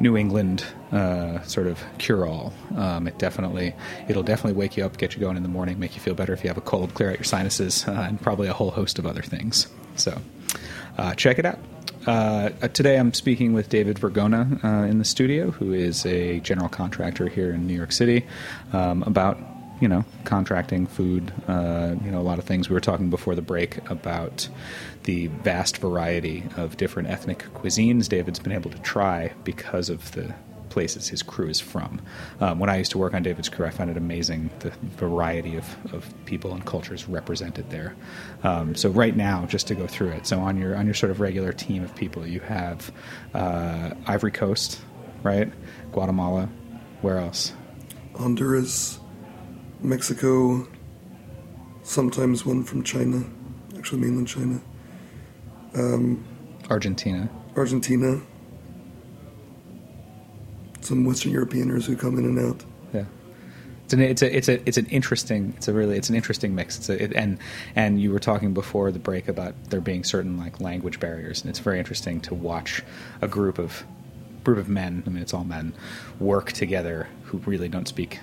New 0.00 0.16
England 0.16 0.64
uh, 0.92 1.42
sort 1.42 1.66
of 1.66 1.82
cure 1.98 2.26
all. 2.26 2.54
Um, 2.76 3.06
it 3.06 3.18
definitely 3.18 3.74
it'll 4.08 4.22
definitely 4.22 4.58
wake 4.58 4.76
you 4.76 4.84
up, 4.84 4.96
get 4.96 5.14
you 5.14 5.20
going 5.20 5.36
in 5.36 5.42
the 5.42 5.48
morning, 5.50 5.78
make 5.78 5.94
you 5.94 6.00
feel 6.00 6.14
better 6.14 6.32
if 6.32 6.42
you 6.42 6.48
have 6.48 6.58
a 6.58 6.62
cold, 6.62 6.94
clear 6.94 7.10
out 7.10 7.18
your 7.18 7.24
sinuses, 7.24 7.86
uh, 7.86 7.92
and 7.92 8.20
probably 8.20 8.48
a 8.48 8.54
whole 8.54 8.70
host 8.70 8.98
of 8.98 9.06
other 9.06 9.22
things. 9.22 9.68
So 9.96 10.18
check 11.16 11.38
it 11.38 11.44
out. 11.44 11.58
Uh, 12.06 12.50
today 12.68 12.98
I'm 12.98 13.12
speaking 13.12 13.52
with 13.52 13.68
David 13.68 13.96
Vergona 13.96 14.62
uh, 14.64 14.86
in 14.86 14.98
the 14.98 15.04
studio, 15.04 15.50
who 15.50 15.72
is 15.72 16.06
a 16.06 16.38
general 16.40 16.68
contractor 16.68 17.28
here 17.28 17.50
in 17.50 17.66
New 17.66 17.74
York 17.74 17.90
City, 17.90 18.24
um, 18.72 19.02
about 19.02 19.38
you 19.80 19.88
know 19.88 20.04
contracting 20.24 20.86
food. 20.86 21.32
Uh, 21.48 21.96
you 22.04 22.12
know 22.12 22.20
a 22.20 22.22
lot 22.22 22.38
of 22.38 22.44
things. 22.44 22.68
We 22.68 22.74
were 22.74 22.80
talking 22.80 23.10
before 23.10 23.34
the 23.34 23.42
break 23.42 23.78
about 23.90 24.48
the 25.02 25.26
vast 25.26 25.78
variety 25.78 26.44
of 26.56 26.76
different 26.76 27.08
ethnic 27.08 27.40
cuisines 27.54 28.08
David's 28.08 28.38
been 28.38 28.52
able 28.52 28.70
to 28.70 28.78
try 28.78 29.32
because 29.42 29.90
of 29.90 30.12
the 30.12 30.32
places 30.76 31.08
his 31.08 31.22
crew 31.22 31.48
is 31.48 31.58
from. 31.58 32.02
Um, 32.38 32.58
when 32.58 32.68
I 32.68 32.76
used 32.76 32.90
to 32.90 32.98
work 32.98 33.14
on 33.14 33.22
David's 33.22 33.48
crew, 33.48 33.64
I 33.64 33.70
found 33.70 33.88
it 33.88 33.96
amazing 33.96 34.50
the 34.58 34.72
variety 34.98 35.56
of, 35.56 35.64
of 35.94 36.12
people 36.26 36.52
and 36.52 36.62
cultures 36.66 37.08
represented 37.08 37.70
there. 37.70 37.96
Um, 38.42 38.74
so 38.74 38.90
right 38.90 39.16
now, 39.16 39.46
just 39.46 39.66
to 39.68 39.74
go 39.74 39.86
through 39.86 40.10
it, 40.10 40.26
so 40.26 40.38
on 40.38 40.58
your 40.58 40.76
on 40.76 40.84
your 40.84 40.94
sort 40.94 41.10
of 41.10 41.18
regular 41.18 41.54
team 41.54 41.82
of 41.82 41.94
people, 41.96 42.26
you 42.26 42.40
have 42.40 42.92
uh, 43.32 43.92
Ivory 44.06 44.32
Coast, 44.32 44.82
right? 45.22 45.50
Guatemala. 45.92 46.50
Where 47.00 47.20
else? 47.20 47.54
Honduras, 48.14 49.00
Mexico, 49.80 50.68
sometimes 51.84 52.44
one 52.44 52.64
from 52.64 52.82
China, 52.82 53.24
actually 53.78 54.02
mainland 54.02 54.28
China, 54.28 54.60
Argentina. 56.68 57.30
Argentina, 57.56 58.20
some 60.86 61.04
Western 61.04 61.32
Europeaners 61.32 61.84
who 61.86 61.96
come 61.96 62.18
in 62.18 62.24
and 62.24 62.38
out. 62.38 62.64
Yeah. 62.94 63.04
It's 63.84 63.92
an 63.92 64.00
it's 64.00 64.22
a 64.22 64.36
it's 64.36 64.48
a 64.48 64.68
it's 64.68 64.78
an 64.78 64.86
interesting 64.86 65.52
it's 65.56 65.68
a 65.68 65.72
really 65.72 65.96
it's 65.96 66.08
an 66.08 66.16
interesting 66.16 66.54
mix. 66.54 66.76
It's 66.78 66.88
a, 66.88 67.02
it, 67.04 67.12
and 67.14 67.38
and 67.74 68.00
you 68.00 68.10
were 68.12 68.18
talking 68.18 68.52
before 68.54 68.90
the 68.90 68.98
break 68.98 69.28
about 69.28 69.54
there 69.70 69.80
being 69.80 70.02
certain 70.04 70.38
like 70.38 70.60
language 70.60 70.98
barriers, 70.98 71.40
and 71.42 71.50
it's 71.50 71.60
very 71.60 71.78
interesting 71.78 72.20
to 72.22 72.34
watch 72.34 72.82
a 73.22 73.28
group 73.28 73.58
of 73.58 73.84
group 74.44 74.58
of 74.58 74.68
men. 74.68 75.02
I 75.06 75.10
mean, 75.10 75.22
it's 75.22 75.34
all 75.34 75.44
men 75.44 75.72
work 76.20 76.52
together 76.52 77.06
who 77.24 77.38
really 77.38 77.68
don't 77.68 77.86
speak 77.88 78.18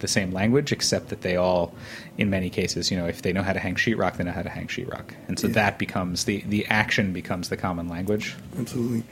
the 0.00 0.08
same 0.08 0.32
language, 0.32 0.70
except 0.72 1.08
that 1.08 1.22
they 1.22 1.36
all, 1.36 1.72
in 2.18 2.28
many 2.28 2.50
cases, 2.50 2.90
you 2.90 2.96
know, 2.98 3.06
if 3.06 3.22
they 3.22 3.32
know 3.32 3.42
how 3.42 3.52
to 3.54 3.60
hang 3.60 3.74
sheetrock, 3.76 4.16
they 4.16 4.24
know 4.24 4.32
how 4.32 4.42
to 4.42 4.50
hang 4.50 4.66
sheetrock, 4.66 5.10
and 5.28 5.38
so 5.38 5.46
Yeah. 5.46 5.54
that 5.54 5.78
becomes 5.78 6.24
the 6.24 6.42
the 6.48 6.66
action 6.66 7.12
becomes 7.12 7.48
the 7.48 7.56
common 7.56 7.88
language. 7.88 8.34
Absolutely. 8.58 9.04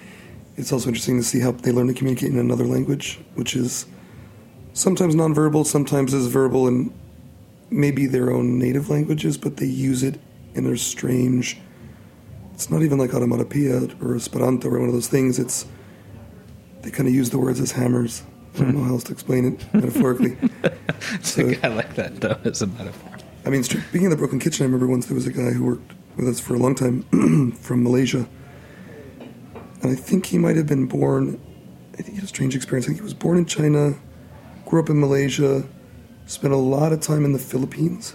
It's 0.56 0.72
also 0.72 0.88
interesting 0.88 1.16
to 1.18 1.22
see 1.24 1.40
how 1.40 1.52
they 1.52 1.72
learn 1.72 1.86
to 1.88 1.94
communicate 1.94 2.30
in 2.30 2.38
another 2.38 2.64
language, 2.64 3.18
which 3.34 3.56
is 3.56 3.86
sometimes 4.74 5.14
nonverbal, 5.14 5.64
sometimes 5.66 6.12
is 6.12 6.26
verbal 6.26 6.66
and 6.68 6.92
maybe 7.70 8.06
their 8.06 8.30
own 8.30 8.58
native 8.58 8.90
languages, 8.90 9.38
but 9.38 9.56
they 9.56 9.66
use 9.66 10.02
it 10.02 10.20
in 10.54 10.66
a 10.66 10.76
strange. 10.76 11.58
It's 12.54 12.70
not 12.70 12.82
even 12.82 12.98
like 12.98 13.14
onomatopoeia 13.14 13.88
or 14.02 14.14
Esperanto 14.14 14.68
or 14.68 14.78
one 14.78 14.88
of 14.88 14.94
those 14.94 15.08
things. 15.08 15.38
It's 15.38 15.66
they 16.82 16.90
kind 16.90 17.08
of 17.08 17.14
use 17.14 17.30
the 17.30 17.38
words 17.38 17.58
as 17.60 17.72
hammers. 17.72 18.22
I 18.54 18.58
don't 18.58 18.74
know 18.74 18.84
how 18.84 18.90
else 18.92 19.04
to 19.04 19.12
explain 19.12 19.46
it 19.54 19.64
metaphorically. 19.74 20.36
So- 21.22 21.50
I 21.62 21.68
like 21.68 21.94
that 21.94 22.20
though 22.20 22.38
as 22.44 22.60
a 22.60 22.66
metaphor. 22.66 23.10
I 23.46 23.50
mean, 23.50 23.62
speaking 23.64 24.04
of 24.04 24.10
the 24.10 24.16
Brooklyn 24.16 24.38
Kitchen, 24.40 24.64
I 24.64 24.66
remember 24.66 24.86
once 24.86 25.06
there 25.06 25.14
was 25.14 25.26
a 25.26 25.32
guy 25.32 25.50
who 25.50 25.64
worked 25.64 25.92
with 26.16 26.28
us 26.28 26.38
for 26.38 26.54
a 26.54 26.58
long 26.58 26.74
time 26.74 27.02
from 27.60 27.82
Malaysia. 27.82 28.28
And 29.82 29.90
I 29.90 29.94
think 29.94 30.26
he 30.26 30.38
might 30.38 30.56
have 30.56 30.66
been 30.66 30.86
born, 30.86 31.40
I 31.94 31.96
think 31.96 32.10
he 32.10 32.14
had 32.16 32.24
a 32.24 32.28
strange 32.28 32.54
experience. 32.54 32.86
I 32.86 32.88
think 32.88 32.98
he 32.98 33.02
was 33.04 33.14
born 33.14 33.36
in 33.36 33.44
China, 33.46 33.94
grew 34.64 34.80
up 34.80 34.88
in 34.88 35.00
Malaysia, 35.00 35.64
spent 36.26 36.52
a 36.54 36.56
lot 36.56 36.92
of 36.92 37.00
time 37.00 37.24
in 37.24 37.32
the 37.32 37.38
Philippines 37.38 38.14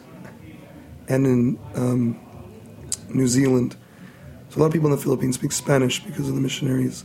and 1.10 1.26
in 1.26 1.60
um, 1.76 2.20
New 3.10 3.28
Zealand. 3.28 3.76
So 4.50 4.58
a 4.58 4.60
lot 4.62 4.68
of 4.68 4.74
people 4.74 4.88
in 4.90 4.96
the 4.96 5.02
Philippines 5.02 5.36
speak 5.36 5.52
Spanish 5.52 6.04
because 6.04 6.30
of 6.30 6.36
the 6.36 6.42
missionaries. 6.42 7.04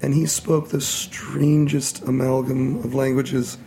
And 0.00 0.14
he 0.14 0.26
spoke 0.26 0.70
the 0.70 0.80
strangest 0.80 2.02
amalgam 2.02 2.78
of 2.78 2.94
languages 2.94 3.58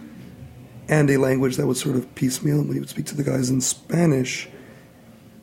and 0.89 1.09
a 1.09 1.17
language 1.17 1.55
that 1.57 1.65
was 1.67 1.79
sort 1.79 1.95
of 1.95 2.13
piecemeal. 2.15 2.57
When 2.63 2.73
he 2.73 2.79
would 2.79 2.89
speak 2.89 3.05
to 3.07 3.15
the 3.15 3.23
guys 3.23 3.49
in 3.49 3.61
Spanish, 3.61 4.49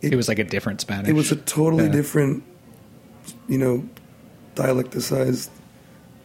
It 0.03 0.14
was 0.16 0.29
like 0.29 0.40
a 0.40 0.45
different 0.45 0.81
Spanish. 0.81 1.09
it 1.09 1.14
was 1.14 1.31
a 1.33 1.37
totally 1.37 1.85
Yeah. 1.85 1.92
different, 1.92 2.42
you 3.49 3.57
know, 3.59 3.88
dialecticized 4.55 5.49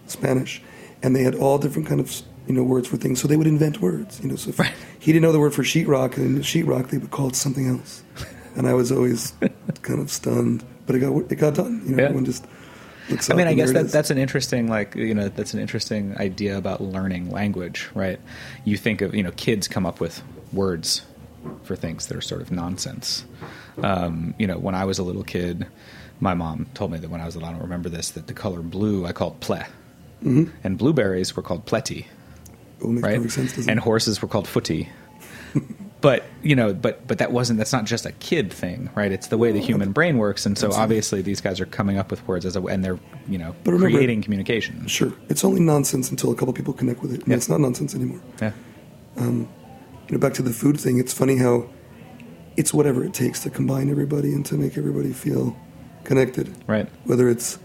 Spanish, 0.07 0.61
and 1.03 1.15
they 1.15 1.23
had 1.23 1.35
all 1.35 1.57
different 1.57 1.87
kind 1.87 1.99
of 1.99 2.21
you 2.47 2.53
know 2.53 2.63
words 2.63 2.87
for 2.87 2.97
things. 2.97 3.21
So 3.21 3.27
they 3.27 3.37
would 3.37 3.47
invent 3.47 3.81
words. 3.81 4.19
You 4.21 4.29
know, 4.29 4.35
so 4.35 4.49
if 4.49 4.59
Right. 4.59 4.73
he 4.99 5.11
didn't 5.11 5.23
know 5.23 5.31
the 5.31 5.39
word 5.39 5.53
for 5.53 5.63
sheetrock, 5.63 6.17
and 6.17 6.39
sheetrock 6.39 6.89
they 6.89 6.97
would 6.97 7.11
call 7.11 7.27
it 7.27 7.35
something 7.35 7.67
else, 7.67 8.03
and 8.55 8.67
I 8.67 8.73
was 8.73 8.91
always 8.91 9.33
kind 9.81 9.99
of 9.99 10.09
stunned. 10.11 10.63
But 10.85 10.95
it 10.95 10.99
got 10.99 11.31
it 11.31 11.35
got 11.35 11.55
done. 11.55 11.81
You 11.85 11.91
know, 11.91 11.97
Yeah. 11.97 12.03
everyone 12.05 12.25
just 12.25 12.45
looks. 13.09 13.29
I 13.29 13.35
mean, 13.35 13.47
I 13.47 13.53
guess 13.53 13.73
that 13.73 13.89
that's 13.91 14.09
an 14.09 14.17
interesting, 14.17 14.67
like 14.69 14.95
you 14.95 15.13
know, 15.13 15.27
that's 15.29 15.53
an 15.53 15.59
interesting 15.59 16.15
idea 16.17 16.57
about 16.57 16.79
learning 16.81 17.29
language, 17.29 17.89
right? 17.93 18.19
You 18.63 18.77
think 18.77 19.01
of 19.01 19.13
you 19.13 19.23
know, 19.23 19.31
kids 19.31 19.67
come 19.67 19.85
up 19.85 19.99
with 19.99 20.21
words 20.53 21.01
for 21.63 21.75
things 21.75 22.07
that 22.07 22.17
are 22.17 22.21
sort 22.21 22.41
of 22.41 22.51
nonsense. 22.51 23.25
Um, 23.83 24.33
you 24.39 24.47
know, 24.47 24.57
when 24.57 24.75
I 24.75 24.85
was 24.85 24.99
a 24.99 25.03
little 25.03 25.23
kid, 25.23 25.67
my 26.19 26.33
mom 26.33 26.67
told 26.73 26.91
me 26.91 26.97
that 26.99 27.09
when 27.09 27.21
I 27.21 27.25
was 27.25 27.35
little, 27.35 27.49
I 27.49 27.51
don't 27.53 27.61
remember 27.61 27.89
this, 27.89 28.11
that 28.11 28.27
the 28.27 28.33
color 28.33 28.61
blue 28.61 29.05
I 29.05 29.11
called 29.13 29.39
ple, 29.39 29.59
Mm-hmm. 30.23 30.45
and 30.63 30.77
blueberries 30.79 31.35
were 31.35 31.43
called 31.43 31.67
pleti, 31.67 32.07
right? 32.81 33.29
sense. 33.29 33.67
And 33.67 33.79
horses 33.79 34.19
were 34.19 34.27
called 34.27 34.47
footy. 34.47 34.89
but 36.01 36.23
you 36.41 36.55
know, 36.55 36.73
but 36.73 37.05
but 37.07 37.19
that 37.19 37.31
wasn't. 37.31 37.57
That's 37.59 37.71
not 37.71 37.85
just 37.85 38.05
a 38.07 38.11
kid 38.13 38.51
thing, 38.51 38.89
right? 38.95 39.11
It's 39.11 39.27
the 39.27 39.37
way 39.37 39.51
the 39.51 39.59
human 39.59 39.91
brain 39.91 40.17
works, 40.17 40.45
and 40.47 40.57
so 40.57 40.71
obviously 40.73 41.21
these 41.21 41.39
guys 41.39 41.59
are 41.59 41.67
coming 41.67 41.99
up 41.99 42.09
with 42.09 42.27
words 42.27 42.47
as 42.47 42.55
a, 42.55 42.63
and 42.63 42.83
they're 42.83 42.99
you 43.27 43.37
know 43.37 43.53
But 43.63 43.73
remember- 43.73 43.95
creating 43.95 44.23
communication. 44.23 44.87
Sure, 44.87 45.13
it's 45.29 45.45
only 45.45 45.59
nonsense 45.61 46.09
until 46.09 46.31
a 46.31 46.35
couple 46.35 46.51
people 46.53 46.73
connect 46.73 47.01
with 47.03 47.13
it. 47.13 47.19
And 47.19 47.27
Yeah. 47.29 47.35
It's 47.35 47.47
not 47.49 47.59
nonsense 47.59 47.93
anymore. 47.93 48.19
Yeah. 48.41 48.53
You 50.07 50.13
know, 50.13 50.19
back 50.19 50.33
to 50.35 50.41
the 50.41 50.53
food 50.53 50.79
thing, 50.79 50.99
it's 50.99 51.13
funny 51.13 51.37
how 51.37 51.69
it's 52.55 52.73
whatever 52.73 53.03
it 53.03 53.13
takes 53.13 53.41
to 53.43 53.49
combine 53.49 53.89
everybody 53.89 54.33
and 54.33 54.45
to 54.47 54.55
make 54.55 54.77
everybody 54.77 55.11
feel 55.11 55.55
connected. 56.03 56.53
Right. 56.65 56.89
Whether 57.03 57.29
it's 57.29 57.59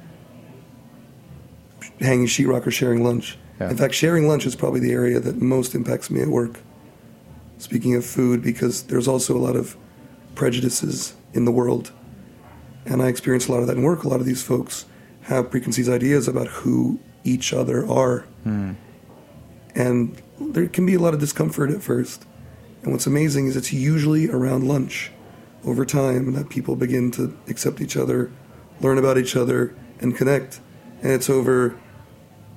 hanging 2.00 2.26
sheetrock 2.26 2.66
or 2.66 2.70
sharing 2.70 3.02
lunch. 3.04 3.38
Yeah. 3.60 3.70
In 3.70 3.76
fact, 3.76 3.94
sharing 3.94 4.26
lunch 4.26 4.44
is 4.44 4.56
probably 4.56 4.80
the 4.80 4.92
area 4.92 5.20
that 5.20 5.40
most 5.40 5.74
impacts 5.74 6.10
me 6.10 6.20
at 6.20 6.28
work. 6.28 6.60
Speaking 7.58 7.94
of 7.94 8.04
food, 8.04 8.42
because 8.42 8.82
there's 8.84 9.06
also 9.06 9.36
a 9.36 9.38
lot 9.38 9.56
of 9.56 9.76
prejudices 10.34 11.14
in 11.32 11.44
the 11.44 11.52
world. 11.52 11.92
And 12.84 13.00
I 13.00 13.08
experience 13.08 13.46
a 13.46 13.52
lot 13.52 13.60
of 13.60 13.68
that 13.68 13.76
in 13.76 13.82
work. 13.82 14.02
A 14.02 14.08
lot 14.08 14.18
of 14.20 14.26
these 14.26 14.42
folks 14.42 14.86
have 15.22 15.50
preconceived 15.50 15.88
ideas 15.88 16.26
about 16.26 16.48
who 16.48 16.98
each 17.22 17.52
other 17.52 17.88
are. 17.88 18.20
Hmm. 18.42 18.72
And 19.74 20.20
there 20.40 20.66
can 20.66 20.84
be 20.84 20.94
a 20.94 20.98
lot 20.98 21.14
of 21.14 21.20
discomfort 21.20 21.70
at 21.70 21.82
first. 21.82 22.26
And 22.82 22.92
what's 22.92 23.06
amazing 23.06 23.46
is 23.46 23.56
it's 23.56 23.72
usually 23.72 24.28
around 24.28 24.66
lunch 24.66 25.10
over 25.64 25.84
time 25.84 26.32
that 26.32 26.48
people 26.48 26.74
begin 26.76 27.10
to 27.12 27.36
accept 27.48 27.80
each 27.80 27.96
other, 27.96 28.30
learn 28.80 28.98
about 28.98 29.18
each 29.18 29.36
other, 29.36 29.74
and 30.00 30.16
connect. 30.16 30.60
And 31.02 31.12
it's 31.12 31.30
over 31.30 31.76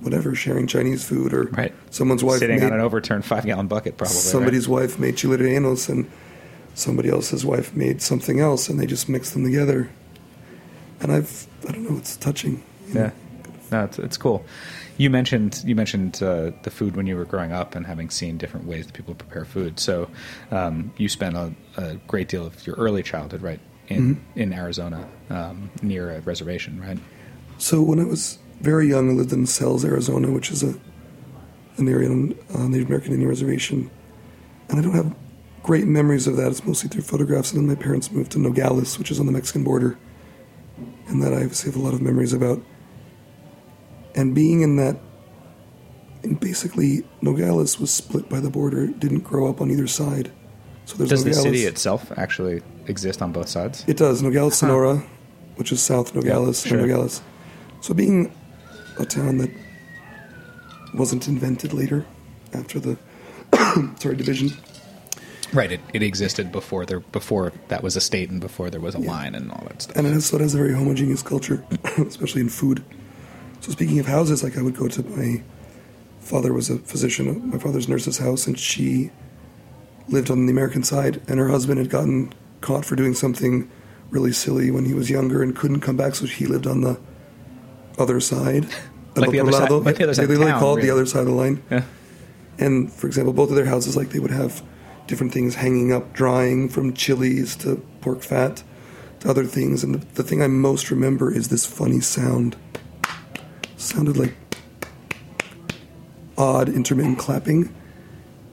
whatever, 0.02 0.36
sharing 0.36 0.68
Chinese 0.68 1.04
food 1.04 1.34
or 1.34 1.44
Right. 1.46 1.74
someone's 1.90 2.24
wife 2.24 2.40
Sitting 2.40 2.60
made, 2.60 2.66
on 2.66 2.74
an 2.74 2.82
overturned 2.82 3.24
five 3.26 3.46
gallon 3.46 3.68
bucket, 3.68 3.98
probably. 3.98 4.16
somebody's 4.16 4.68
wife 4.68 5.00
made 5.00 5.16
chile 5.18 5.38
rellenos 5.38 5.88
and 5.90 6.10
somebody 6.74 7.10
else's 7.10 7.46
wife 7.46 7.74
made 7.76 8.02
something 8.02 8.40
else 8.40 8.68
and 8.68 8.80
they 8.80 8.86
just 8.86 9.08
mix 9.08 9.30
them 9.30 9.44
together. 9.44 9.90
And 11.00 11.12
I've, 11.12 11.48
I 11.68 11.72
don't 11.72 11.90
know, 11.90 11.98
it's 11.98 12.18
touching. 12.18 12.62
you 12.88 12.94
know. 12.96 13.02
Yeah. 13.02 13.12
No, 13.72 13.84
it's, 13.86 14.00
it's 14.00 14.18
cool. 14.18 14.44
You 14.98 15.10
mentioned 15.10 15.62
you 15.66 15.76
mentioned 15.76 16.24
uh, 16.24 16.52
the 16.64 16.72
food 16.72 16.96
when 16.96 17.06
you 17.06 17.18
were 17.18 17.26
growing 17.26 17.52
up 17.52 17.76
and 17.76 17.86
having 17.86 18.10
seen 18.10 18.38
different 18.38 18.66
ways 18.66 18.86
that 18.86 18.94
people 18.94 19.14
prepare 19.16 19.46
food. 19.46 19.80
So 19.80 20.10
um, 20.52 20.94
you 20.98 21.10
spent 21.10 21.36
a, 21.36 21.54
a 21.78 21.96
great 22.08 22.30
deal 22.30 22.46
of 22.46 22.66
your 22.66 22.76
early 22.78 23.04
childhood, 23.04 23.42
right, 23.42 23.60
in 23.88 24.16
Mm-hmm. 24.16 24.40
in 24.40 24.54
Arizona, 24.54 25.08
um, 25.30 25.70
near 25.82 26.12
a 26.12 26.22
reservation, 26.22 26.80
right? 26.82 26.98
So 27.58 27.82
when 27.82 28.00
I 28.00 28.06
was 28.06 28.40
very 28.62 28.88
young, 28.88 29.10
I 29.10 29.14
lived 29.14 29.34
in 29.34 29.46
Sells, 29.46 29.84
Arizona, 29.84 30.32
which 30.32 30.50
is 30.50 30.64
a 30.64 30.76
an 31.78 31.90
area 31.90 32.10
on 32.10 32.34
uh, 32.54 32.68
Native 32.68 32.88
American 32.88 33.12
Indian 33.12 33.28
reservation, 33.30 33.92
and 34.70 34.80
I 34.80 34.82
don't 34.82 34.94
have 34.94 35.14
great 35.62 35.88
memories 35.88 36.26
of 36.28 36.38
that. 36.38 36.52
It's 36.52 36.64
mostly 36.66 36.90
through 36.90 37.02
photographs. 37.02 37.52
And 37.52 37.60
then 37.60 37.68
my 37.68 37.82
parents 37.82 38.12
moved 38.12 38.32
to 38.34 38.40
Nogales, 38.40 38.98
which 38.98 39.12
is 39.12 39.20
on 39.20 39.26
the 39.26 39.32
Mexican 39.32 39.64
border, 39.64 39.98
and 41.08 41.22
that 41.22 41.34
I 41.34 41.38
obviously 41.38 41.72
have 41.72 41.80
a 41.82 41.84
lot 41.84 41.94
of 41.94 42.02
memories 42.02 42.34
about. 42.34 42.62
And 44.16 44.34
being 44.34 44.62
in 44.62 44.78
that, 44.78 44.98
and 46.24 46.40
basically 46.40 47.06
Nogales 47.22 47.80
was 47.80 47.92
split 47.92 48.30
by 48.30 48.40
the 48.40 48.50
border. 48.50 48.88
Didn't 48.88 49.20
grow 49.20 49.50
up 49.50 49.62
on 49.62 49.70
either 49.70 49.88
side. 49.88 50.32
So 50.86 50.98
there's 50.98 51.10
Does 51.10 51.24
the 51.24 51.34
city 51.34 51.66
itself 51.66 52.12
actually 52.18 52.62
exist 52.88 53.22
on 53.22 53.32
both 53.32 53.50
sides? 53.50 53.84
It 53.88 53.98
does. 53.98 54.22
Nogales, 54.22 54.58
Sonora, 54.58 55.04
which 55.56 55.72
is 55.72 55.82
South 55.82 56.16
Nogales, 56.16 56.64
sure. 56.64 56.78
and 56.78 56.88
Nogales. 56.88 57.22
So 57.82 57.94
being 57.94 58.32
a 58.98 59.06
town 59.06 59.38
that 59.40 59.52
wasn't 60.94 61.28
invented 61.28 61.74
later, 61.74 62.06
after 62.54 62.80
the 62.80 62.98
sorry 64.00 64.16
division, 64.16 64.52
Right. 65.54 65.72
It, 65.72 65.82
it 65.94 66.04
existed 66.04 66.52
before 66.52 66.86
there 66.86 67.00
before 67.00 67.54
that 67.70 67.82
was 67.82 67.96
a 67.96 68.02
state 68.02 68.30
and 68.30 68.42
before 68.42 68.70
there 68.70 68.82
was 68.82 68.96
a 68.96 69.00
line 69.00 69.36
and 69.36 69.52
all 69.52 69.64
that 69.68 69.84
stuff. 69.84 69.96
and 69.96 70.06
it 70.06 70.12
has, 70.12 70.26
so 70.26 70.38
it 70.38 70.42
has 70.42 70.54
a 70.54 70.58
very 70.58 70.74
homogeneous 70.74 71.22
culture, 71.24 71.64
especially 71.98 72.42
in 72.42 72.50
food. 72.50 72.84
So 73.66 73.72
speaking 73.72 73.98
of 73.98 74.06
houses, 74.06 74.44
like 74.44 74.60
I 74.60 74.62
would 74.62 74.76
go 74.76 74.88
to 74.88 75.02
my 75.02 75.42
father 76.20 76.54
was 76.54 76.70
a 76.70 76.78
physician, 76.78 77.50
my 77.50 77.58
father's 77.58 77.90
nurse's 77.90 78.20
house, 78.20 78.46
and 78.46 78.60
she 78.60 79.10
lived 80.08 80.30
on 80.30 80.46
the 80.46 80.52
American 80.52 80.84
side, 80.84 81.20
and 81.28 81.40
her 81.40 81.48
husband 81.48 81.80
had 81.80 81.90
gotten 81.90 82.32
caught 82.62 82.86
for 82.86 82.96
doing 82.96 83.16
something 83.16 83.68
really 84.12 84.32
silly 84.32 84.70
when 84.70 84.86
he 84.86 84.94
was 84.94 85.10
younger 85.10 85.42
and 85.42 85.56
couldn't 85.56 85.80
come 85.80 85.98
back, 85.98 86.14
so 86.14 86.28
he 86.28 86.46
lived 86.46 86.68
on 86.68 86.82
the 86.82 87.00
other 87.98 88.20
side. 88.20 88.68
Like 89.16 89.32
the 89.32 89.40
other 89.40 89.52
side- 89.54 89.72
like 89.72 89.96
the 89.96 90.04
other 90.04 90.14
side 90.14 90.28
They 90.28 90.36
town, 90.36 90.60
called 90.60 90.82
the 90.82 90.92
other 90.92 91.06
side 91.06 91.22
of 91.22 91.28
the 91.28 91.32
line. 91.32 91.64
Yeah. 91.72 91.84
And 92.60 92.92
for 92.92 93.08
example, 93.08 93.32
both 93.32 93.50
of 93.50 93.56
their 93.56 93.66
houses, 93.66 93.96
like 93.96 94.10
they 94.10 94.20
would 94.20 94.30
have 94.30 94.62
different 95.08 95.32
things 95.32 95.56
hanging 95.56 95.94
up, 95.94 96.12
drying 96.12 96.68
from 96.68 96.94
chilies 96.94 97.56
to 97.64 97.78
pork 98.02 98.24
fat 98.24 98.62
to 99.22 99.30
other 99.30 99.46
things. 99.46 99.86
And 99.86 99.96
the, 99.96 100.06
the 100.16 100.24
thing 100.24 100.42
I 100.42 100.48
most 100.48 100.92
remember 100.92 101.34
is 101.34 101.48
this 101.48 101.66
funny 101.66 102.02
sound. 102.02 102.58
Sounded 103.86 104.18
like 104.18 104.34
odd 106.40 106.70
intermittent 106.70 107.20
clapping. 107.20 107.74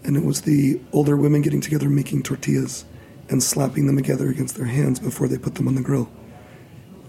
And 0.04 0.14
it 0.14 0.24
was 0.24 0.42
the 0.42 0.78
older 0.92 1.16
women 1.16 1.40
getting 1.40 1.62
together 1.62 1.88
making 1.88 2.22
tortillas 2.22 2.84
and 3.30 3.42
slapping 3.42 3.86
them 3.86 3.96
together 3.96 4.28
against 4.28 4.56
their 4.56 4.66
hands 4.66 5.00
before 5.00 5.28
they 5.28 5.38
put 5.38 5.54
them 5.54 5.66
on 5.68 5.74
the 5.74 5.80
grill. 5.80 6.10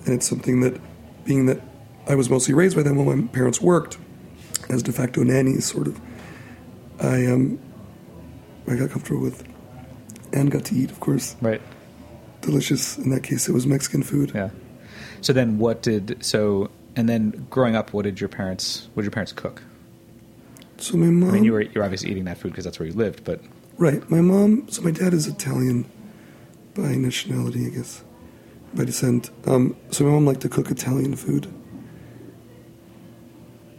And 0.05 0.13
it's 0.13 0.25
something 0.25 0.61
that, 0.61 0.79
being 1.25 1.47
that 1.47 1.59
I 2.07 2.15
was 2.15 2.29
mostly 2.29 2.53
raised 2.53 2.77
by 2.77 2.83
them 2.83 2.95
while 2.95 3.13
my 3.13 3.27
parents 3.27 3.59
worked 3.59 3.97
as 4.69 4.81
de 4.81 4.93
facto 4.93 5.21
nannies, 5.23 5.65
sort 5.65 5.87
of, 5.87 5.99
I 7.01 7.25
um, 7.25 7.59
I 8.67 8.75
got 8.75 8.91
comfortable 8.91 9.21
with, 9.21 9.43
and 10.31 10.49
got 10.49 10.63
to 10.65 10.75
eat, 10.75 10.91
of 10.91 11.01
course. 11.01 11.35
Right. 11.41 11.61
Delicious. 12.39 12.97
In 12.97 13.09
that 13.09 13.23
case, 13.23 13.49
it 13.49 13.51
was 13.51 13.67
Mexican 13.67 14.01
food. 14.01 14.31
Yeah. 14.33 14.51
So 15.19 15.33
then, 15.33 15.57
what 15.57 15.81
did 15.81 16.23
so? 16.23 16.71
And 16.95 17.09
then, 17.09 17.47
growing 17.49 17.75
up, 17.75 17.91
what 17.93 18.03
did 18.03 18.19
your 18.19 18.29
parents? 18.29 18.87
What 18.93 19.01
did 19.01 19.05
your 19.05 19.11
parents 19.11 19.31
cook? 19.31 19.63
So 20.77 20.97
my 20.97 21.07
mom. 21.07 21.29
I 21.29 21.33
mean, 21.33 21.43
you 21.43 21.53
were 21.53 21.61
you're 21.61 21.83
obviously 21.83 22.11
eating 22.11 22.25
that 22.25 22.37
food 22.37 22.51
because 22.51 22.65
that's 22.65 22.79
where 22.79 22.87
you 22.87 22.93
lived, 22.93 23.23
but 23.23 23.41
Right. 23.77 24.07
My 24.09 24.21
mom, 24.21 24.69
so 24.69 24.81
my 24.81 24.91
dad 24.91 25.13
is 25.13 25.27
Italian 25.27 25.89
by 26.75 26.95
nationality, 26.95 27.65
I 27.65 27.69
guess, 27.69 28.03
by 28.73 28.85
descent. 28.85 29.31
Um, 29.45 29.75
so 29.89 30.03
my 30.03 30.11
mom 30.11 30.25
liked 30.25 30.41
to 30.41 30.49
cook 30.49 30.69
Italian 30.69 31.15
food. 31.15 31.51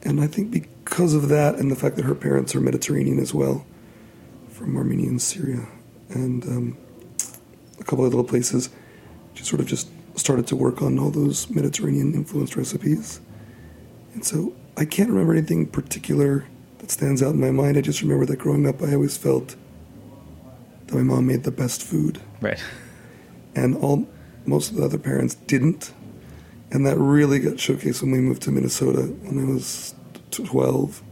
And 0.02 0.20
I 0.20 0.26
think 0.26 0.50
because 0.50 1.14
of 1.14 1.28
that 1.28 1.54
and 1.54 1.70
the 1.70 1.76
fact 1.76 1.96
that 1.96 2.04
her 2.04 2.14
parents 2.14 2.54
are 2.54 2.60
Mediterranean 2.60 3.18
as 3.18 3.32
well, 3.32 3.64
from 4.50 4.76
Armenia 4.76 5.08
and 5.08 5.22
Syria, 5.22 5.66
and 6.10 6.44
um, 6.44 6.78
a 7.80 7.84
couple 7.84 8.04
of 8.04 8.12
little 8.12 8.24
places, 8.24 8.68
she 9.34 9.44
sort 9.44 9.60
of 9.60 9.66
just 9.66 9.88
started 10.16 10.46
to 10.48 10.56
work 10.56 10.82
on 10.82 10.98
all 10.98 11.10
those 11.10 11.48
Mediterranean 11.50 12.14
influenced 12.14 12.56
recipes. 12.56 13.20
And 14.14 14.24
so 14.24 14.54
I 14.76 14.84
can't 14.84 15.08
remember 15.10 15.32
anything 15.32 15.66
particular 15.66 16.44
that 16.78 16.90
stands 16.90 17.22
out 17.22 17.34
in 17.34 17.40
my 17.40 17.50
mind. 17.50 17.76
I 17.76 17.80
just 17.80 18.02
remember 18.02 18.26
that 18.26 18.38
growing 18.38 18.66
up, 18.66 18.82
I 18.82 18.94
always 18.94 19.16
felt 19.16 19.56
that 20.86 20.94
my 20.94 21.02
mom 21.02 21.26
made 21.26 21.44
the 21.44 21.50
best 21.50 21.82
food, 21.82 22.20
right. 22.40 22.62
and 23.54 23.74
all 23.76 24.06
most 24.46 24.70
of 24.70 24.76
the 24.76 24.84
other 24.84 24.98
parents 24.98 25.34
didn't. 25.34 25.92
And 26.70 26.84
that 26.86 26.98
really 26.98 27.38
got 27.38 27.54
showcased 27.54 28.02
when 28.02 28.10
we 28.10 28.20
moved 28.20 28.42
to 28.42 28.50
Minnesota 28.50 29.02
when 29.02 29.38
I 29.38 29.50
was 29.50 29.94
12, 30.32 31.02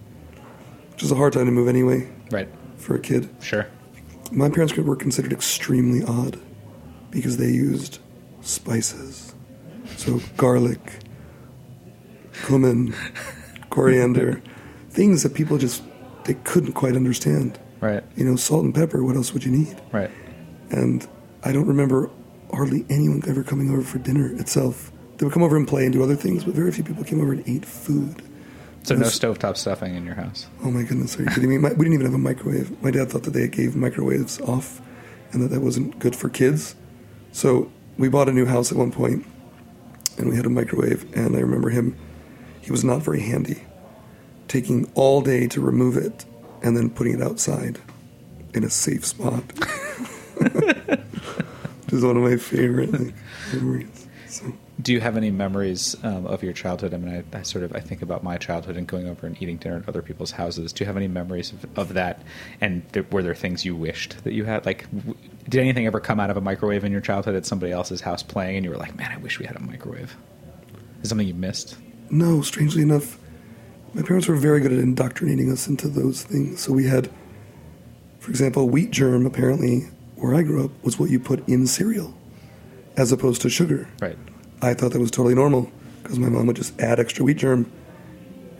which 0.92 1.02
is 1.02 1.10
a 1.12 1.14
hard 1.14 1.32
time 1.32 1.46
to 1.46 1.52
move 1.52 1.68
anyway 1.68 2.08
Right. 2.30 2.48
for 2.76 2.94
a 2.96 3.00
kid. 3.00 3.30
Sure. 3.40 3.66
My 4.32 4.48
parents 4.50 4.76
were 4.76 4.96
considered 4.96 5.32
extremely 5.32 6.02
odd 6.04 6.38
because 7.10 7.36
they 7.36 7.50
used 7.50 7.98
spices. 8.42 9.34
So 9.96 10.20
garlic, 10.36 10.80
cumin, 12.46 12.94
coriander, 13.70 14.42
things 14.90 15.22
that 15.22 15.34
people 15.34 15.58
just 15.58 15.82
they 16.24 16.34
couldn't 16.34 16.72
quite 16.72 16.94
understand. 16.94 17.58
Right. 17.80 18.04
You 18.16 18.24
know, 18.24 18.36
salt 18.36 18.64
and 18.64 18.74
pepper, 18.74 19.02
what 19.02 19.16
else 19.16 19.32
would 19.32 19.44
you 19.44 19.50
need? 19.50 19.80
Right. 19.90 20.10
And 20.70 21.06
I 21.42 21.52
don't 21.52 21.66
remember 21.66 22.10
hardly 22.54 22.84
anyone 22.88 23.22
ever 23.26 23.42
coming 23.42 23.70
over 23.70 23.82
for 23.82 23.98
dinner 23.98 24.32
itself. 24.36 24.92
They 25.16 25.24
would 25.24 25.32
come 25.32 25.42
over 25.42 25.56
and 25.56 25.66
play 25.66 25.84
and 25.84 25.92
do 25.92 26.02
other 26.02 26.16
things, 26.16 26.44
but 26.44 26.54
very 26.54 26.70
few 26.70 26.84
people 26.84 27.04
came 27.04 27.20
over 27.20 27.32
and 27.32 27.48
ate 27.48 27.64
food. 27.64 28.22
So 28.84 28.96
no 28.96 29.06
stovetop 29.06 29.56
stuffing 29.56 29.94
in 29.94 30.04
your 30.04 30.16
house. 30.16 30.48
Oh 30.64 30.70
my 30.70 30.82
goodness, 30.82 31.18
are 31.18 31.22
you 31.22 31.28
kidding 31.34 31.48
me? 31.48 31.58
My, 31.58 31.70
we 31.70 31.84
didn't 31.84 31.94
even 31.94 32.06
have 32.06 32.14
a 32.14 32.18
microwave. 32.18 32.80
My 32.82 32.90
dad 32.90 33.10
thought 33.10 33.22
that 33.24 33.32
they 33.32 33.46
gave 33.48 33.76
microwaves 33.76 34.40
off 34.40 34.80
and 35.32 35.42
that 35.42 35.48
that 35.48 35.60
wasn't 35.60 35.98
good 35.98 36.16
for 36.16 36.28
kids. 36.28 36.74
So 37.32 37.70
we 37.98 38.08
bought 38.08 38.28
a 38.28 38.32
new 38.32 38.46
house 38.46 38.72
at 38.72 38.78
one 38.78 38.92
point 38.92 39.26
and 40.18 40.28
we 40.28 40.36
had 40.36 40.46
a 40.46 40.50
microwave. 40.50 41.04
And 41.16 41.36
I 41.36 41.40
remember 41.40 41.70
him, 41.70 41.96
he 42.60 42.70
was 42.70 42.84
not 42.84 43.02
very 43.02 43.20
handy, 43.20 43.62
taking 44.48 44.90
all 44.94 45.20
day 45.20 45.46
to 45.48 45.60
remove 45.60 45.96
it 45.96 46.24
and 46.62 46.76
then 46.76 46.90
putting 46.90 47.14
it 47.14 47.22
outside 47.22 47.80
in 48.54 48.64
a 48.64 48.70
safe 48.70 49.04
spot. 49.04 49.42
Which 50.36 51.92
is 51.92 52.04
one 52.04 52.16
of 52.16 52.22
my 52.22 52.36
favorite 52.36 52.92
like, 52.92 53.14
memories. 53.52 54.08
So. 54.28 54.52
Do 54.80 54.92
you 54.92 55.00
have 55.00 55.16
any 55.16 55.30
memories 55.30 55.94
um, 56.02 56.26
of 56.26 56.42
your 56.42 56.54
childhood? 56.54 56.94
I 56.94 56.96
mean, 56.96 57.24
I, 57.32 57.38
I 57.38 57.42
sort 57.42 57.64
of 57.64 57.74
I 57.76 57.80
think 57.80 58.02
about 58.02 58.24
my 58.24 58.38
childhood 58.38 58.76
and 58.76 58.86
going 58.86 59.06
over 59.06 59.26
and 59.26 59.40
eating 59.40 59.58
dinner 59.58 59.76
at 59.76 59.88
other 59.88 60.02
people's 60.02 60.32
houses. 60.32 60.72
Do 60.72 60.82
you 60.82 60.86
have 60.86 60.96
any 60.96 61.08
memories 61.08 61.52
of, 61.52 61.78
of 61.78 61.94
that? 61.94 62.22
And 62.60 62.90
th- 62.92 63.10
were 63.10 63.22
there 63.22 63.34
things 63.34 63.64
you 63.64 63.76
wished 63.76 64.24
that 64.24 64.32
you 64.32 64.44
had? 64.44 64.64
Like, 64.64 64.90
w- 64.90 65.16
did 65.52 65.60
anything 65.60 65.86
ever 65.86 66.00
come 66.00 66.18
out 66.18 66.30
of 66.30 66.38
a 66.38 66.40
microwave 66.40 66.82
in 66.82 66.90
your 66.90 67.02
childhood 67.02 67.34
at 67.34 67.44
somebody 67.44 67.72
else's 67.72 68.00
house 68.00 68.22
playing, 68.22 68.56
and 68.56 68.64
you 68.64 68.70
were 68.70 68.78
like, 68.78 68.96
"Man, 68.96 69.12
I 69.12 69.18
wish 69.18 69.38
we 69.38 69.44
had 69.44 69.54
a 69.54 69.60
microwave." 69.60 70.16
Is 71.02 71.10
something 71.10 71.28
you 71.28 71.34
missed? 71.34 71.76
No, 72.10 72.40
strangely 72.40 72.80
enough, 72.80 73.18
my 73.92 74.00
parents 74.00 74.26
were 74.28 74.36
very 74.36 74.60
good 74.60 74.72
at 74.72 74.78
indoctrinating 74.78 75.52
us 75.52 75.68
into 75.68 75.88
those 75.88 76.22
things. 76.22 76.60
So 76.60 76.72
we 76.72 76.86
had, 76.86 77.10
for 78.18 78.30
example, 78.30 78.70
wheat 78.70 78.92
germ, 78.92 79.26
apparently, 79.26 79.90
where 80.16 80.34
I 80.34 80.42
grew 80.42 80.64
up, 80.64 80.70
was 80.82 80.98
what 80.98 81.10
you 81.10 81.20
put 81.20 81.46
in 81.46 81.66
cereal 81.66 82.14
as 82.96 83.12
opposed 83.12 83.42
to 83.42 83.50
sugar. 83.50 83.88
Right. 84.00 84.16
I 84.62 84.72
thought 84.72 84.92
that 84.92 85.00
was 85.00 85.10
totally 85.10 85.34
normal 85.34 85.70
because 86.02 86.18
my 86.18 86.30
mom 86.30 86.46
would 86.46 86.56
just 86.56 86.80
add 86.80 86.98
extra 86.98 87.24
wheat 87.26 87.36
germ. 87.36 87.70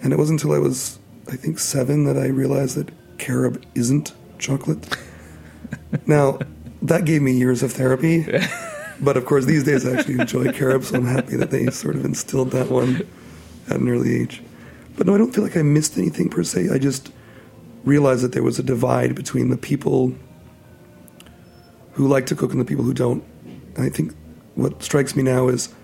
And 0.03 0.13
it 0.13 0.19
wasn't 0.19 0.43
until 0.43 0.55
I 0.55 0.59
was, 0.59 0.99
I 1.29 1.37
think, 1.37 1.59
seven 1.59 2.05
that 2.05 2.19
I 2.19 2.27
realized 2.27 2.77
that 2.77 2.91
carob 3.19 3.63
isn't 3.75 4.13
chocolate. 4.39 4.95
now, 6.07 6.39
that 6.83 7.05
gave 7.05 7.23
me 7.23 7.33
years 7.33 7.63
of 7.63 7.73
therapy. 7.73 8.27
But 9.03 9.17
of 9.17 9.27
course, 9.27 9.47
these 9.47 9.65
days 9.65 9.85
I 9.85 9.99
actually 9.99 10.21
enjoy 10.21 10.53
carob, 10.53 10.85
so 10.85 10.95
I'm 10.97 11.07
happy 11.07 11.35
that 11.37 11.51
they 11.51 11.67
sort 11.71 11.97
of 11.97 12.05
instilled 12.05 12.53
that 12.53 12.71
one 12.71 13.05
at 13.69 13.81
an 13.81 13.89
early 13.89 14.21
age. 14.21 14.43
But 14.97 15.09
no, 15.09 15.15
I 15.15 15.19
don't 15.19 15.35
feel 15.35 15.43
like 15.43 15.57
I 15.57 15.63
missed 15.63 15.99
anything 15.99 16.29
per 16.29 16.45
se. 16.45 16.69
I 16.73 16.79
just 16.79 17.11
realized 17.83 18.23
that 18.23 18.31
there 18.31 18.45
was 18.45 18.61
a 18.61 18.63
divide 18.63 19.17
between 19.17 19.51
the 19.51 19.57
people 19.57 20.15
who 21.95 22.07
like 22.07 22.27
to 22.27 22.37
cook 22.37 22.53
and 22.53 22.61
the 22.61 22.65
people 22.65 22.85
who 22.85 22.95
don't. 22.95 23.25
And 23.75 23.85
I 23.85 23.89
think 23.89 24.15
what 24.55 24.85
strikes 24.85 25.17
me 25.17 25.25
now 25.25 25.49
is 25.49 25.75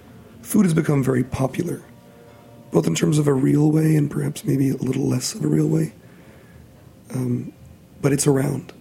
food 0.43 0.65
has 0.65 0.73
become 0.73 1.03
very 1.03 1.25
popular, 1.25 1.83
both 2.71 2.87
in 2.87 2.95
terms 2.95 3.19
of 3.19 3.27
a 3.27 3.35
real 3.35 3.73
way 3.73 3.97
and 3.97 4.09
perhaps 4.09 4.45
maybe 4.45 4.71
a 4.71 4.77
little 4.77 5.09
less 5.09 5.35
of 5.35 5.43
a 5.45 5.49
real 5.49 5.67
way. 5.67 5.93
Um, 7.13 7.53
but 8.01 8.13
it's 8.13 8.29
around. 8.29 8.73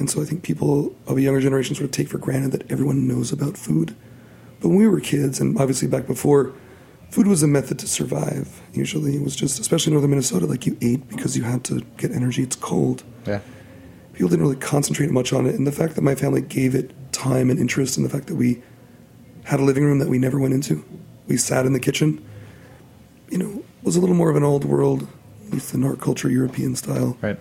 And 0.00 0.10
so 0.10 0.20
I 0.20 0.24
think 0.24 0.42
people 0.42 0.96
of 1.06 1.18
a 1.18 1.20
younger 1.20 1.40
generation 1.40 1.74
sort 1.76 1.84
of 1.84 1.90
take 1.92 2.08
for 2.08 2.18
granted 2.18 2.52
that 2.52 2.70
everyone 2.72 3.06
knows 3.06 3.30
about 3.32 3.56
food. 3.58 3.94
But 4.60 4.68
when 4.68 4.78
we 4.78 4.88
were 4.88 4.98
kids, 4.98 5.40
and 5.40 5.56
obviously 5.58 5.86
back 5.88 6.06
before, 6.06 6.52
food 7.10 7.26
was 7.26 7.42
a 7.42 7.46
method 7.46 7.78
to 7.80 7.86
survive. 7.86 8.62
Usually 8.72 9.14
it 9.16 9.22
was 9.22 9.36
just, 9.36 9.60
especially 9.60 9.90
in 9.90 9.94
northern 9.94 10.10
Minnesota, 10.10 10.46
like 10.46 10.66
you 10.66 10.76
ate 10.80 11.06
because 11.08 11.36
you 11.36 11.42
had 11.42 11.64
to 11.64 11.82
get 11.98 12.10
energy. 12.12 12.42
It's 12.42 12.56
cold 12.56 13.04
Yeah. 13.26 13.40
people 14.14 14.28
didn't 14.30 14.42
really 14.42 14.56
concentrate 14.56 15.10
much 15.10 15.32
on 15.32 15.46
it. 15.46 15.54
And 15.54 15.66
the 15.66 15.72
fact 15.72 15.94
that 15.96 16.02
my 16.02 16.14
family 16.14 16.40
gave 16.40 16.74
it 16.74 16.92
time 17.12 17.50
and 17.50 17.58
interest, 17.60 17.96
and 17.98 18.04
the 18.06 18.10
fact 18.10 18.26
that 18.28 18.36
we 18.36 18.62
had 19.44 19.60
a 19.60 19.64
living 19.64 19.84
room 19.84 19.98
that 19.98 20.08
we 20.08 20.18
never 20.18 20.38
went 20.38 20.54
into, 20.54 20.82
we 21.26 21.36
sat 21.36 21.66
in 21.66 21.72
the 21.74 21.80
kitchen, 21.80 22.24
you 23.30 23.38
know, 23.38 23.62
was 23.82 23.96
a 23.96 24.00
little 24.00 24.16
more 24.16 24.30
of 24.30 24.36
an 24.36 24.44
old 24.44 24.64
world, 24.64 25.06
at 25.46 25.52
least 25.52 25.74
in 25.74 25.84
our 25.84 25.96
culture, 25.96 26.30
European 26.30 26.74
style. 26.76 27.16
Right. 27.20 27.38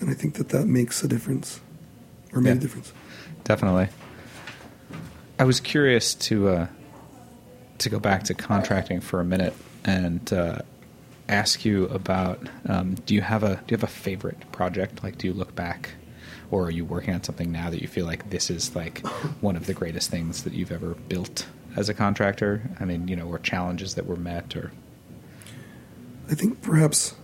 And 0.00 0.10
I 0.10 0.14
think 0.14 0.34
that 0.34 0.48
that 0.50 0.66
makes 0.66 1.02
a 1.04 1.08
difference, 1.08 1.60
or 2.34 2.40
made 2.40 2.50
Yeah. 2.50 2.56
a 2.56 2.60
difference. 2.60 2.92
Definitely. 3.44 3.88
I 5.38 5.44
was 5.44 5.60
curious 5.60 6.14
to 6.14 6.48
uh, 6.48 6.66
to 7.78 7.88
go 7.88 7.98
back 7.98 8.24
to 8.24 8.34
contracting 8.34 9.00
for 9.00 9.20
a 9.20 9.24
minute 9.24 9.52
and 9.84 10.32
uh, 10.32 10.58
ask 11.28 11.64
you 11.64 11.86
about 11.86 12.40
um, 12.68 12.94
do 13.06 13.14
you 13.14 13.20
have 13.20 13.42
a 13.42 13.56
do 13.66 13.74
you 13.74 13.76
have 13.76 13.82
a 13.84 13.86
favorite 13.88 14.50
project? 14.52 15.02
Like, 15.02 15.18
do 15.18 15.26
you 15.26 15.32
look 15.34 15.54
back, 15.54 15.90
or 16.50 16.66
are 16.66 16.70
you 16.70 16.84
working 16.84 17.14
on 17.14 17.22
something 17.22 17.50
now 17.50 17.70
that 17.70 17.82
you 17.82 17.88
feel 17.88 18.06
like 18.06 18.30
this 18.30 18.48
is 18.50 18.74
like 18.76 19.04
one 19.40 19.56
of 19.56 19.66
the 19.66 19.74
greatest 19.74 20.10
things 20.10 20.44
that 20.44 20.52
you've 20.52 20.72
ever 20.72 20.94
built 21.08 21.46
as 21.76 21.88
a 21.88 21.94
contractor? 21.94 22.62
I 22.80 22.84
mean, 22.84 23.08
you 23.08 23.16
know, 23.16 23.26
or 23.26 23.38
challenges 23.40 23.94
that 23.96 24.06
were 24.06 24.16
met, 24.16 24.54
or 24.56 24.72
I 26.30 26.34
think 26.34 26.62
perhaps 26.62 27.14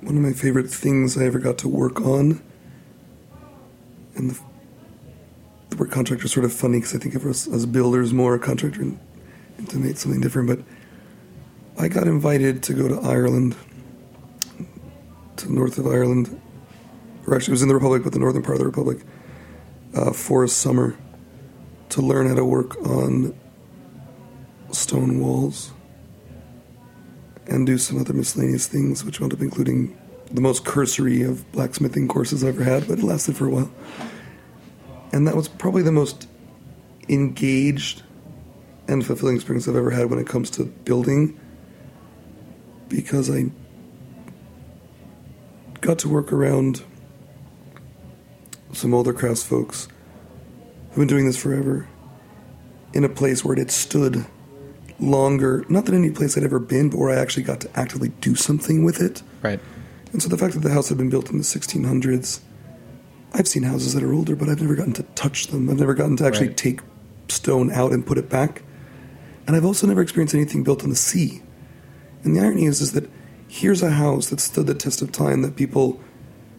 one 0.00 0.16
of 0.16 0.22
my 0.22 0.32
favorite 0.32 0.68
things 0.70 1.16
I 1.16 1.24
ever 1.26 1.38
got 1.38 1.58
to 1.58 1.68
work 1.68 2.00
on, 2.00 2.42
and 4.20 4.30
the, 4.30 4.40
the 5.70 5.76
word 5.76 5.90
contractor 5.90 6.26
is 6.26 6.32
sort 6.32 6.44
of 6.44 6.52
funny 6.52 6.78
because 6.78 6.94
I 6.94 6.98
think 6.98 7.14
of 7.14 7.24
us 7.24 7.48
as 7.48 7.66
builders 7.66 8.12
more, 8.12 8.34
a 8.34 8.38
contractor 8.38 8.82
and 8.82 8.98
intimate 9.58 9.98
something 9.98 10.20
different. 10.20 10.48
But 10.48 10.60
I 11.82 11.88
got 11.88 12.06
invited 12.06 12.62
to 12.64 12.74
go 12.74 12.88
to 12.88 13.00
Ireland, 13.00 13.56
to 15.36 15.52
north 15.52 15.78
of 15.78 15.86
Ireland, 15.86 16.40
or 17.26 17.34
actually 17.34 17.52
it 17.52 17.58
was 17.58 17.62
in 17.62 17.68
the 17.68 17.74
Republic, 17.74 18.02
but 18.04 18.12
the 18.12 18.18
northern 18.18 18.42
part 18.42 18.56
of 18.56 18.60
the 18.60 18.66
Republic, 18.66 18.98
uh, 19.94 20.12
for 20.12 20.44
a 20.44 20.48
summer 20.48 20.96
to 21.88 22.02
learn 22.02 22.28
how 22.28 22.34
to 22.34 22.44
work 22.44 22.76
on 22.86 23.34
stone 24.70 25.20
walls 25.20 25.72
and 27.46 27.66
do 27.66 27.78
some 27.78 27.98
other 27.98 28.12
miscellaneous 28.12 28.68
things, 28.68 29.04
which 29.04 29.18
wound 29.20 29.32
up 29.32 29.40
including 29.40 29.98
the 30.30 30.40
most 30.40 30.64
cursory 30.64 31.22
of 31.22 31.50
blacksmithing 31.52 32.08
courses 32.08 32.44
I've 32.44 32.60
ever 32.60 32.64
had, 32.64 32.86
but 32.88 32.98
it 32.98 33.04
lasted 33.04 33.36
for 33.36 33.46
a 33.46 33.50
while. 33.50 33.70
And 35.12 35.26
that 35.26 35.34
was 35.34 35.48
probably 35.48 35.82
the 35.82 35.92
most 35.92 36.28
engaged 37.08 38.02
and 38.86 39.04
fulfilling 39.04 39.36
experience 39.36 39.66
I've 39.68 39.76
ever 39.76 39.90
had 39.90 40.10
when 40.10 40.18
it 40.18 40.26
comes 40.26 40.50
to 40.50 40.64
building 40.64 41.38
because 42.88 43.30
I 43.30 43.46
got 45.80 45.98
to 46.00 46.08
work 46.08 46.32
around 46.32 46.82
some 48.72 48.94
older 48.94 49.12
crafts 49.12 49.42
folks 49.42 49.88
who've 50.90 50.96
been 50.96 51.08
doing 51.08 51.26
this 51.26 51.36
forever 51.36 51.88
in 52.92 53.04
a 53.04 53.08
place 53.08 53.44
where 53.44 53.54
it 53.54 53.58
had 53.58 53.70
stood 53.70 54.26
longer, 54.98 55.64
not 55.68 55.86
that 55.86 55.94
any 55.94 56.10
place 56.10 56.36
I'd 56.36 56.44
ever 56.44 56.58
been, 56.58 56.90
but 56.90 56.98
where 56.98 57.10
I 57.10 57.20
actually 57.20 57.44
got 57.44 57.60
to 57.62 57.70
actively 57.78 58.08
do 58.20 58.34
something 58.34 58.84
with 58.84 59.00
it. 59.00 59.22
right? 59.42 59.60
And 60.12 60.22
so 60.22 60.28
the 60.28 60.36
fact 60.38 60.54
that 60.54 60.60
the 60.60 60.70
house 60.72 60.88
had 60.88 60.98
been 60.98 61.10
built 61.10 61.30
in 61.30 61.38
the 61.38 61.44
1600s 61.44 62.40
I've 63.32 63.46
seen 63.46 63.62
houses 63.62 63.94
that 63.94 64.02
are 64.02 64.12
older, 64.12 64.34
but 64.34 64.48
I've 64.48 64.60
never 64.60 64.74
gotten 64.74 64.92
to 64.94 65.04
touch 65.14 65.48
them. 65.48 65.70
I've 65.70 65.78
never 65.78 65.94
gotten 65.94 66.16
to 66.16 66.26
actually 66.26 66.48
Right. 66.48 66.56
take 66.56 66.80
stone 67.28 67.70
out 67.70 67.92
and 67.92 68.04
put 68.04 68.18
it 68.18 68.28
back. 68.28 68.62
And 69.46 69.54
I've 69.54 69.64
also 69.64 69.86
never 69.86 70.02
experienced 70.02 70.34
anything 70.34 70.64
built 70.64 70.82
on 70.82 70.90
the 70.90 70.96
sea. 70.96 71.42
And 72.24 72.34
the 72.34 72.40
irony 72.40 72.66
is, 72.66 72.80
is 72.80 72.92
that 72.92 73.08
here's 73.46 73.82
a 73.82 73.90
house 73.90 74.30
that 74.30 74.40
stood 74.40 74.66
the 74.66 74.74
test 74.74 75.00
of 75.00 75.12
time 75.12 75.42
that 75.42 75.54
people 75.56 76.00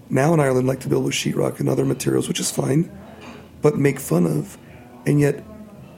now 0.09 0.33
in 0.33 0.39
Ireland 0.39 0.67
like 0.67 0.79
to 0.81 0.87
build 0.89 1.03
with 1.05 1.13
sheetrock 1.13 1.59
and 1.59 1.67
other 1.67 1.85
materials, 1.85 2.27
which 2.27 2.39
is 2.39 2.49
fine, 2.51 2.89
but 3.61 3.77
make 3.77 3.99
fun 3.99 4.25
of. 4.25 4.57
And 5.05 5.19
yet, 5.19 5.43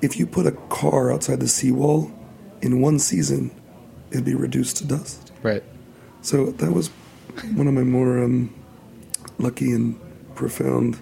if 0.01 0.17
you 0.17 0.25
put 0.25 0.47
a 0.47 0.51
car 0.51 1.11
outside 1.11 1.39
the 1.39 1.47
seawall, 1.47 2.11
in 2.61 2.81
one 2.81 2.97
season, 2.97 3.51
it'd 4.11 4.25
be 4.25 4.35
reduced 4.35 4.77
to 4.77 4.85
dust. 4.85 5.31
Right. 5.43 5.63
So 6.21 6.51
that 6.51 6.71
was 6.71 6.89
one 7.55 7.67
of 7.67 7.73
my 7.73 7.83
more 7.83 8.23
um, 8.23 8.53
lucky 9.37 9.71
and 9.71 9.99
profound 10.35 10.97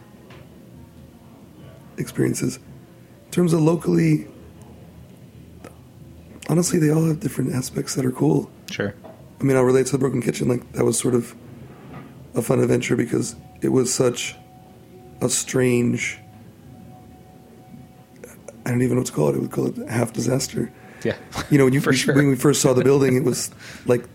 experiences. 1.97 2.57
In 3.25 3.31
terms 3.31 3.53
of 3.53 3.61
locally, 3.61 4.27
honestly, 6.49 6.79
they 6.79 6.89
all 6.89 7.05
have 7.05 7.19
different 7.19 7.53
aspects 7.53 7.95
that 7.95 8.05
are 8.05 8.11
cool. 8.11 8.51
Sure. 8.69 8.93
I 9.39 9.43
mean, 9.43 9.57
I'll 9.57 9.63
relate 9.63 9.87
to 9.87 9.93
the 9.93 9.97
Brooklyn 9.97 10.21
Kitchen. 10.21 10.47
Like 10.47 10.71
that 10.73 10.83
was 10.83 10.99
sort 10.99 11.15
of 11.15 11.35
a 12.35 12.41
fun 12.41 12.59
adventure 12.59 12.95
because 12.95 13.35
it 13.61 13.69
was 13.69 13.93
such 13.93 14.35
a 15.21 15.29
strange. 15.29 16.19
I 18.65 18.69
don't 18.69 18.81
even 18.81 18.95
know 18.95 19.01
what 19.01 19.07
to 19.07 19.13
call 19.13 19.29
it. 19.29 19.35
I 19.35 19.39
would 19.39 19.51
call 19.51 19.67
it 19.67 19.89
half 19.89 20.13
disaster. 20.13 20.71
Yeah. 21.03 21.15
You 21.49 21.57
know, 21.57 21.65
when 21.65 21.73
you 21.73 21.81
sure. 21.93 22.15
when 22.15 22.27
we 22.27 22.35
first 22.35 22.61
saw 22.61 22.73
the 22.73 22.83
building, 22.83 23.15
it 23.15 23.23
was 23.23 23.49
like 23.85 24.05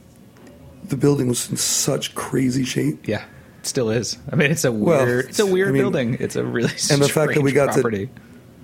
the 0.88 0.96
building 0.96 1.29
was 1.29 1.51
in 1.51 1.57
such 1.57 2.14
crazy 2.14 2.64
shape, 2.64 3.07
Yeah. 3.09 3.25
It 3.61 3.66
still 3.66 3.90
is. 3.90 4.16
I 4.31 4.37
mean, 4.37 4.51
it's 4.53 4.64
a 4.64 4.70
Well, 4.70 5.05
weird. 5.05 5.25
it's 5.29 5.38
a 5.40 5.46
weird 5.46 5.68
I 5.68 5.72
mean- 5.72 5.83
building. 5.83 6.16
It's 6.20 6.37
a 6.37 6.44
really 6.44 6.70
and 6.90 7.03
the 7.03 7.09
fact 7.09 7.35
that 7.35 7.42
we 7.42 7.51
got 7.53 7.72
property. 7.72 8.09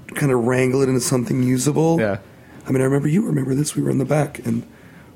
to 0.09 0.15
kind 0.15 0.31
of 0.31 0.45
wrangle 0.45 0.83
it 0.83 0.89
into 0.89 1.01
something 1.01 1.43
usable. 1.43 1.99
Yeah. 2.01 2.19
I 2.67 2.71
mean, 2.71 2.81
I 2.81 2.85
remember 2.85 3.09
you 3.09 3.23
remember 3.27 3.55
this. 3.57 3.75
We 3.75 3.83
were 3.83 3.91
in 3.91 3.99
the 3.99 4.05
back 4.05 4.39
and 4.47 4.63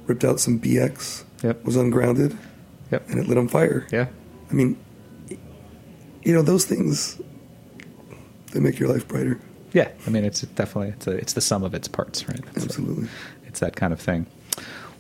ripped 0.07 0.25
out 0.25 0.41
some 0.41 0.59
BX. 0.59 1.23
Yep. 1.45 1.65
Was 1.65 1.77
ungrounded 1.77 2.37
Yep. 2.91 3.11
and 3.11 3.21
it 3.21 3.29
lit 3.29 3.39
on 3.39 3.47
fire. 3.47 3.87
Yeah. 3.93 4.07
I 4.51 4.55
mean, 4.55 4.77
you 6.25 6.33
know, 6.35 6.43
those 6.43 6.65
things 6.65 7.21
they 8.53 8.59
make 8.61 8.79
your 8.81 8.89
life 8.89 9.07
brighter. 9.07 9.39
Yeah. 9.73 9.89
I 10.07 10.11
mean, 10.11 10.25
it's 10.25 10.41
definitely 10.41 10.95
it's 10.97 11.07
a, 11.07 11.11
it's 11.13 11.33
the 11.35 11.41
sum 11.41 11.63
of 11.63 11.75
its 11.75 11.87
parts, 11.87 12.27
right? 12.29 12.41
It's, 12.57 12.65
Absolutely. 12.65 13.09
it's 13.47 13.61
that 13.61 13.77
kind 13.77 13.93
of 13.93 14.01
thing. 14.01 14.27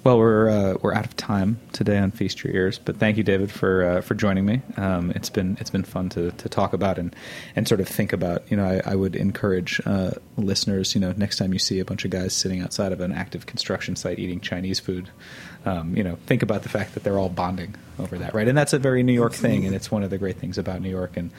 Well, 0.06 0.18
we're 0.18 0.48
uh, 0.48 0.74
we're 0.82 0.94
out 0.94 1.04
of 1.04 1.16
time 1.16 1.58
today 1.72 1.98
on 1.98 2.12
Feast 2.12 2.44
Your 2.44 2.54
Ears, 2.54 2.78
but 2.78 2.96
thank 2.96 3.16
you, 3.16 3.24
David, 3.24 3.50
for 3.50 3.82
uh, 3.82 4.00
for 4.02 4.14
joining 4.14 4.46
me. 4.46 4.62
Um, 4.76 5.10
it's 5.16 5.30
been 5.30 5.56
it's 5.58 5.70
been 5.70 5.82
fun 5.82 6.10
to, 6.10 6.30
to 6.30 6.48
talk 6.48 6.72
about 6.72 6.96
and, 6.96 7.12
and 7.56 7.66
sort 7.66 7.80
of 7.80 7.88
think 7.88 8.12
about. 8.12 8.48
You 8.48 8.56
know, 8.56 8.64
I, 8.64 8.92
I 8.92 8.94
would 8.94 9.16
encourage 9.16 9.80
uh, 9.84 10.12
listeners. 10.36 10.94
You 10.94 11.00
know, 11.00 11.12
next 11.16 11.38
time 11.38 11.52
you 11.52 11.58
see 11.58 11.80
a 11.80 11.84
bunch 11.84 12.04
of 12.04 12.12
guys 12.12 12.34
sitting 12.34 12.60
outside 12.60 12.92
of 12.92 13.00
an 13.00 13.10
active 13.10 13.46
construction 13.46 13.96
site 13.96 14.20
eating 14.20 14.38
Chinese 14.38 14.78
food, 14.78 15.10
um, 15.64 15.96
you 15.96 16.04
know, 16.04 16.18
think 16.26 16.44
about 16.44 16.62
the 16.62 16.68
fact 16.68 16.94
that 16.94 17.02
they're 17.02 17.18
all 17.18 17.28
bonding 17.28 17.74
over 17.98 18.16
that, 18.16 18.32
right? 18.32 18.46
And 18.46 18.56
that's 18.56 18.72
a 18.72 18.78
very 18.78 19.02
New 19.02 19.12
York 19.12 19.32
thing, 19.32 19.66
and 19.66 19.74
it's 19.74 19.90
one 19.90 20.04
of 20.04 20.10
the 20.10 20.18
great 20.18 20.36
things 20.36 20.56
about 20.56 20.82
New 20.82 20.90
York. 20.90 21.16
And 21.16 21.32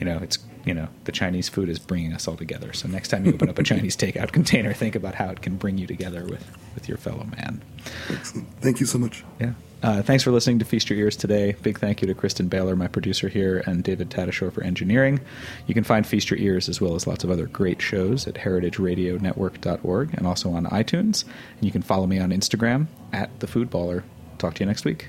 you 0.00 0.06
know, 0.06 0.18
it's 0.22 0.38
you 0.64 0.74
know, 0.74 0.88
the 1.04 1.12
Chinese 1.12 1.48
food 1.48 1.68
is 1.68 1.78
bringing 1.78 2.12
us 2.12 2.28
all 2.28 2.36
together. 2.36 2.72
So 2.72 2.88
next 2.88 3.08
time 3.08 3.24
you 3.24 3.32
open 3.32 3.48
up 3.48 3.58
a 3.58 3.62
Chinese 3.62 3.96
takeout 3.96 4.32
container, 4.32 4.72
think 4.72 4.94
about 4.94 5.14
how 5.14 5.30
it 5.30 5.40
can 5.40 5.56
bring 5.56 5.78
you 5.78 5.86
together 5.86 6.24
with 6.24 6.44
with 6.74 6.88
your 6.88 6.98
fellow 6.98 7.24
man. 7.24 7.62
Excellent. 8.10 8.48
Thank 8.60 8.80
you 8.80 8.86
so 8.86 8.98
much. 8.98 9.24
Yeah. 9.40 9.52
Uh, 9.82 10.02
thanks 10.02 10.22
for 10.22 10.30
listening 10.30 10.58
to 10.58 10.64
Feast 10.66 10.90
Your 10.90 10.98
Ears 10.98 11.16
today. 11.16 11.56
Big 11.62 11.78
thank 11.78 12.02
you 12.02 12.08
to 12.08 12.14
Kristen 12.14 12.48
Baylor, 12.48 12.76
my 12.76 12.86
producer 12.86 13.28
here, 13.28 13.62
and 13.64 13.82
David 13.82 14.10
Tadashore 14.10 14.52
for 14.52 14.62
engineering. 14.62 15.20
You 15.66 15.72
can 15.72 15.84
find 15.84 16.06
Feast 16.06 16.30
Your 16.30 16.38
Ears 16.38 16.68
as 16.68 16.82
well 16.82 16.94
as 16.94 17.06
lots 17.06 17.24
of 17.24 17.30
other 17.30 17.46
great 17.46 17.80
shows 17.80 18.26
at 18.26 18.34
heritageradionetwork.org 18.34 20.14
and 20.14 20.26
also 20.26 20.50
on 20.50 20.66
iTunes. 20.66 21.24
And 21.24 21.64
you 21.64 21.72
can 21.72 21.80
follow 21.80 22.06
me 22.06 22.18
on 22.18 22.30
Instagram 22.30 22.88
at 23.14 23.40
the 23.40 23.46
Foodballer. 23.46 24.02
Talk 24.36 24.54
to 24.54 24.60
you 24.60 24.66
next 24.66 24.84
week. 24.84 25.08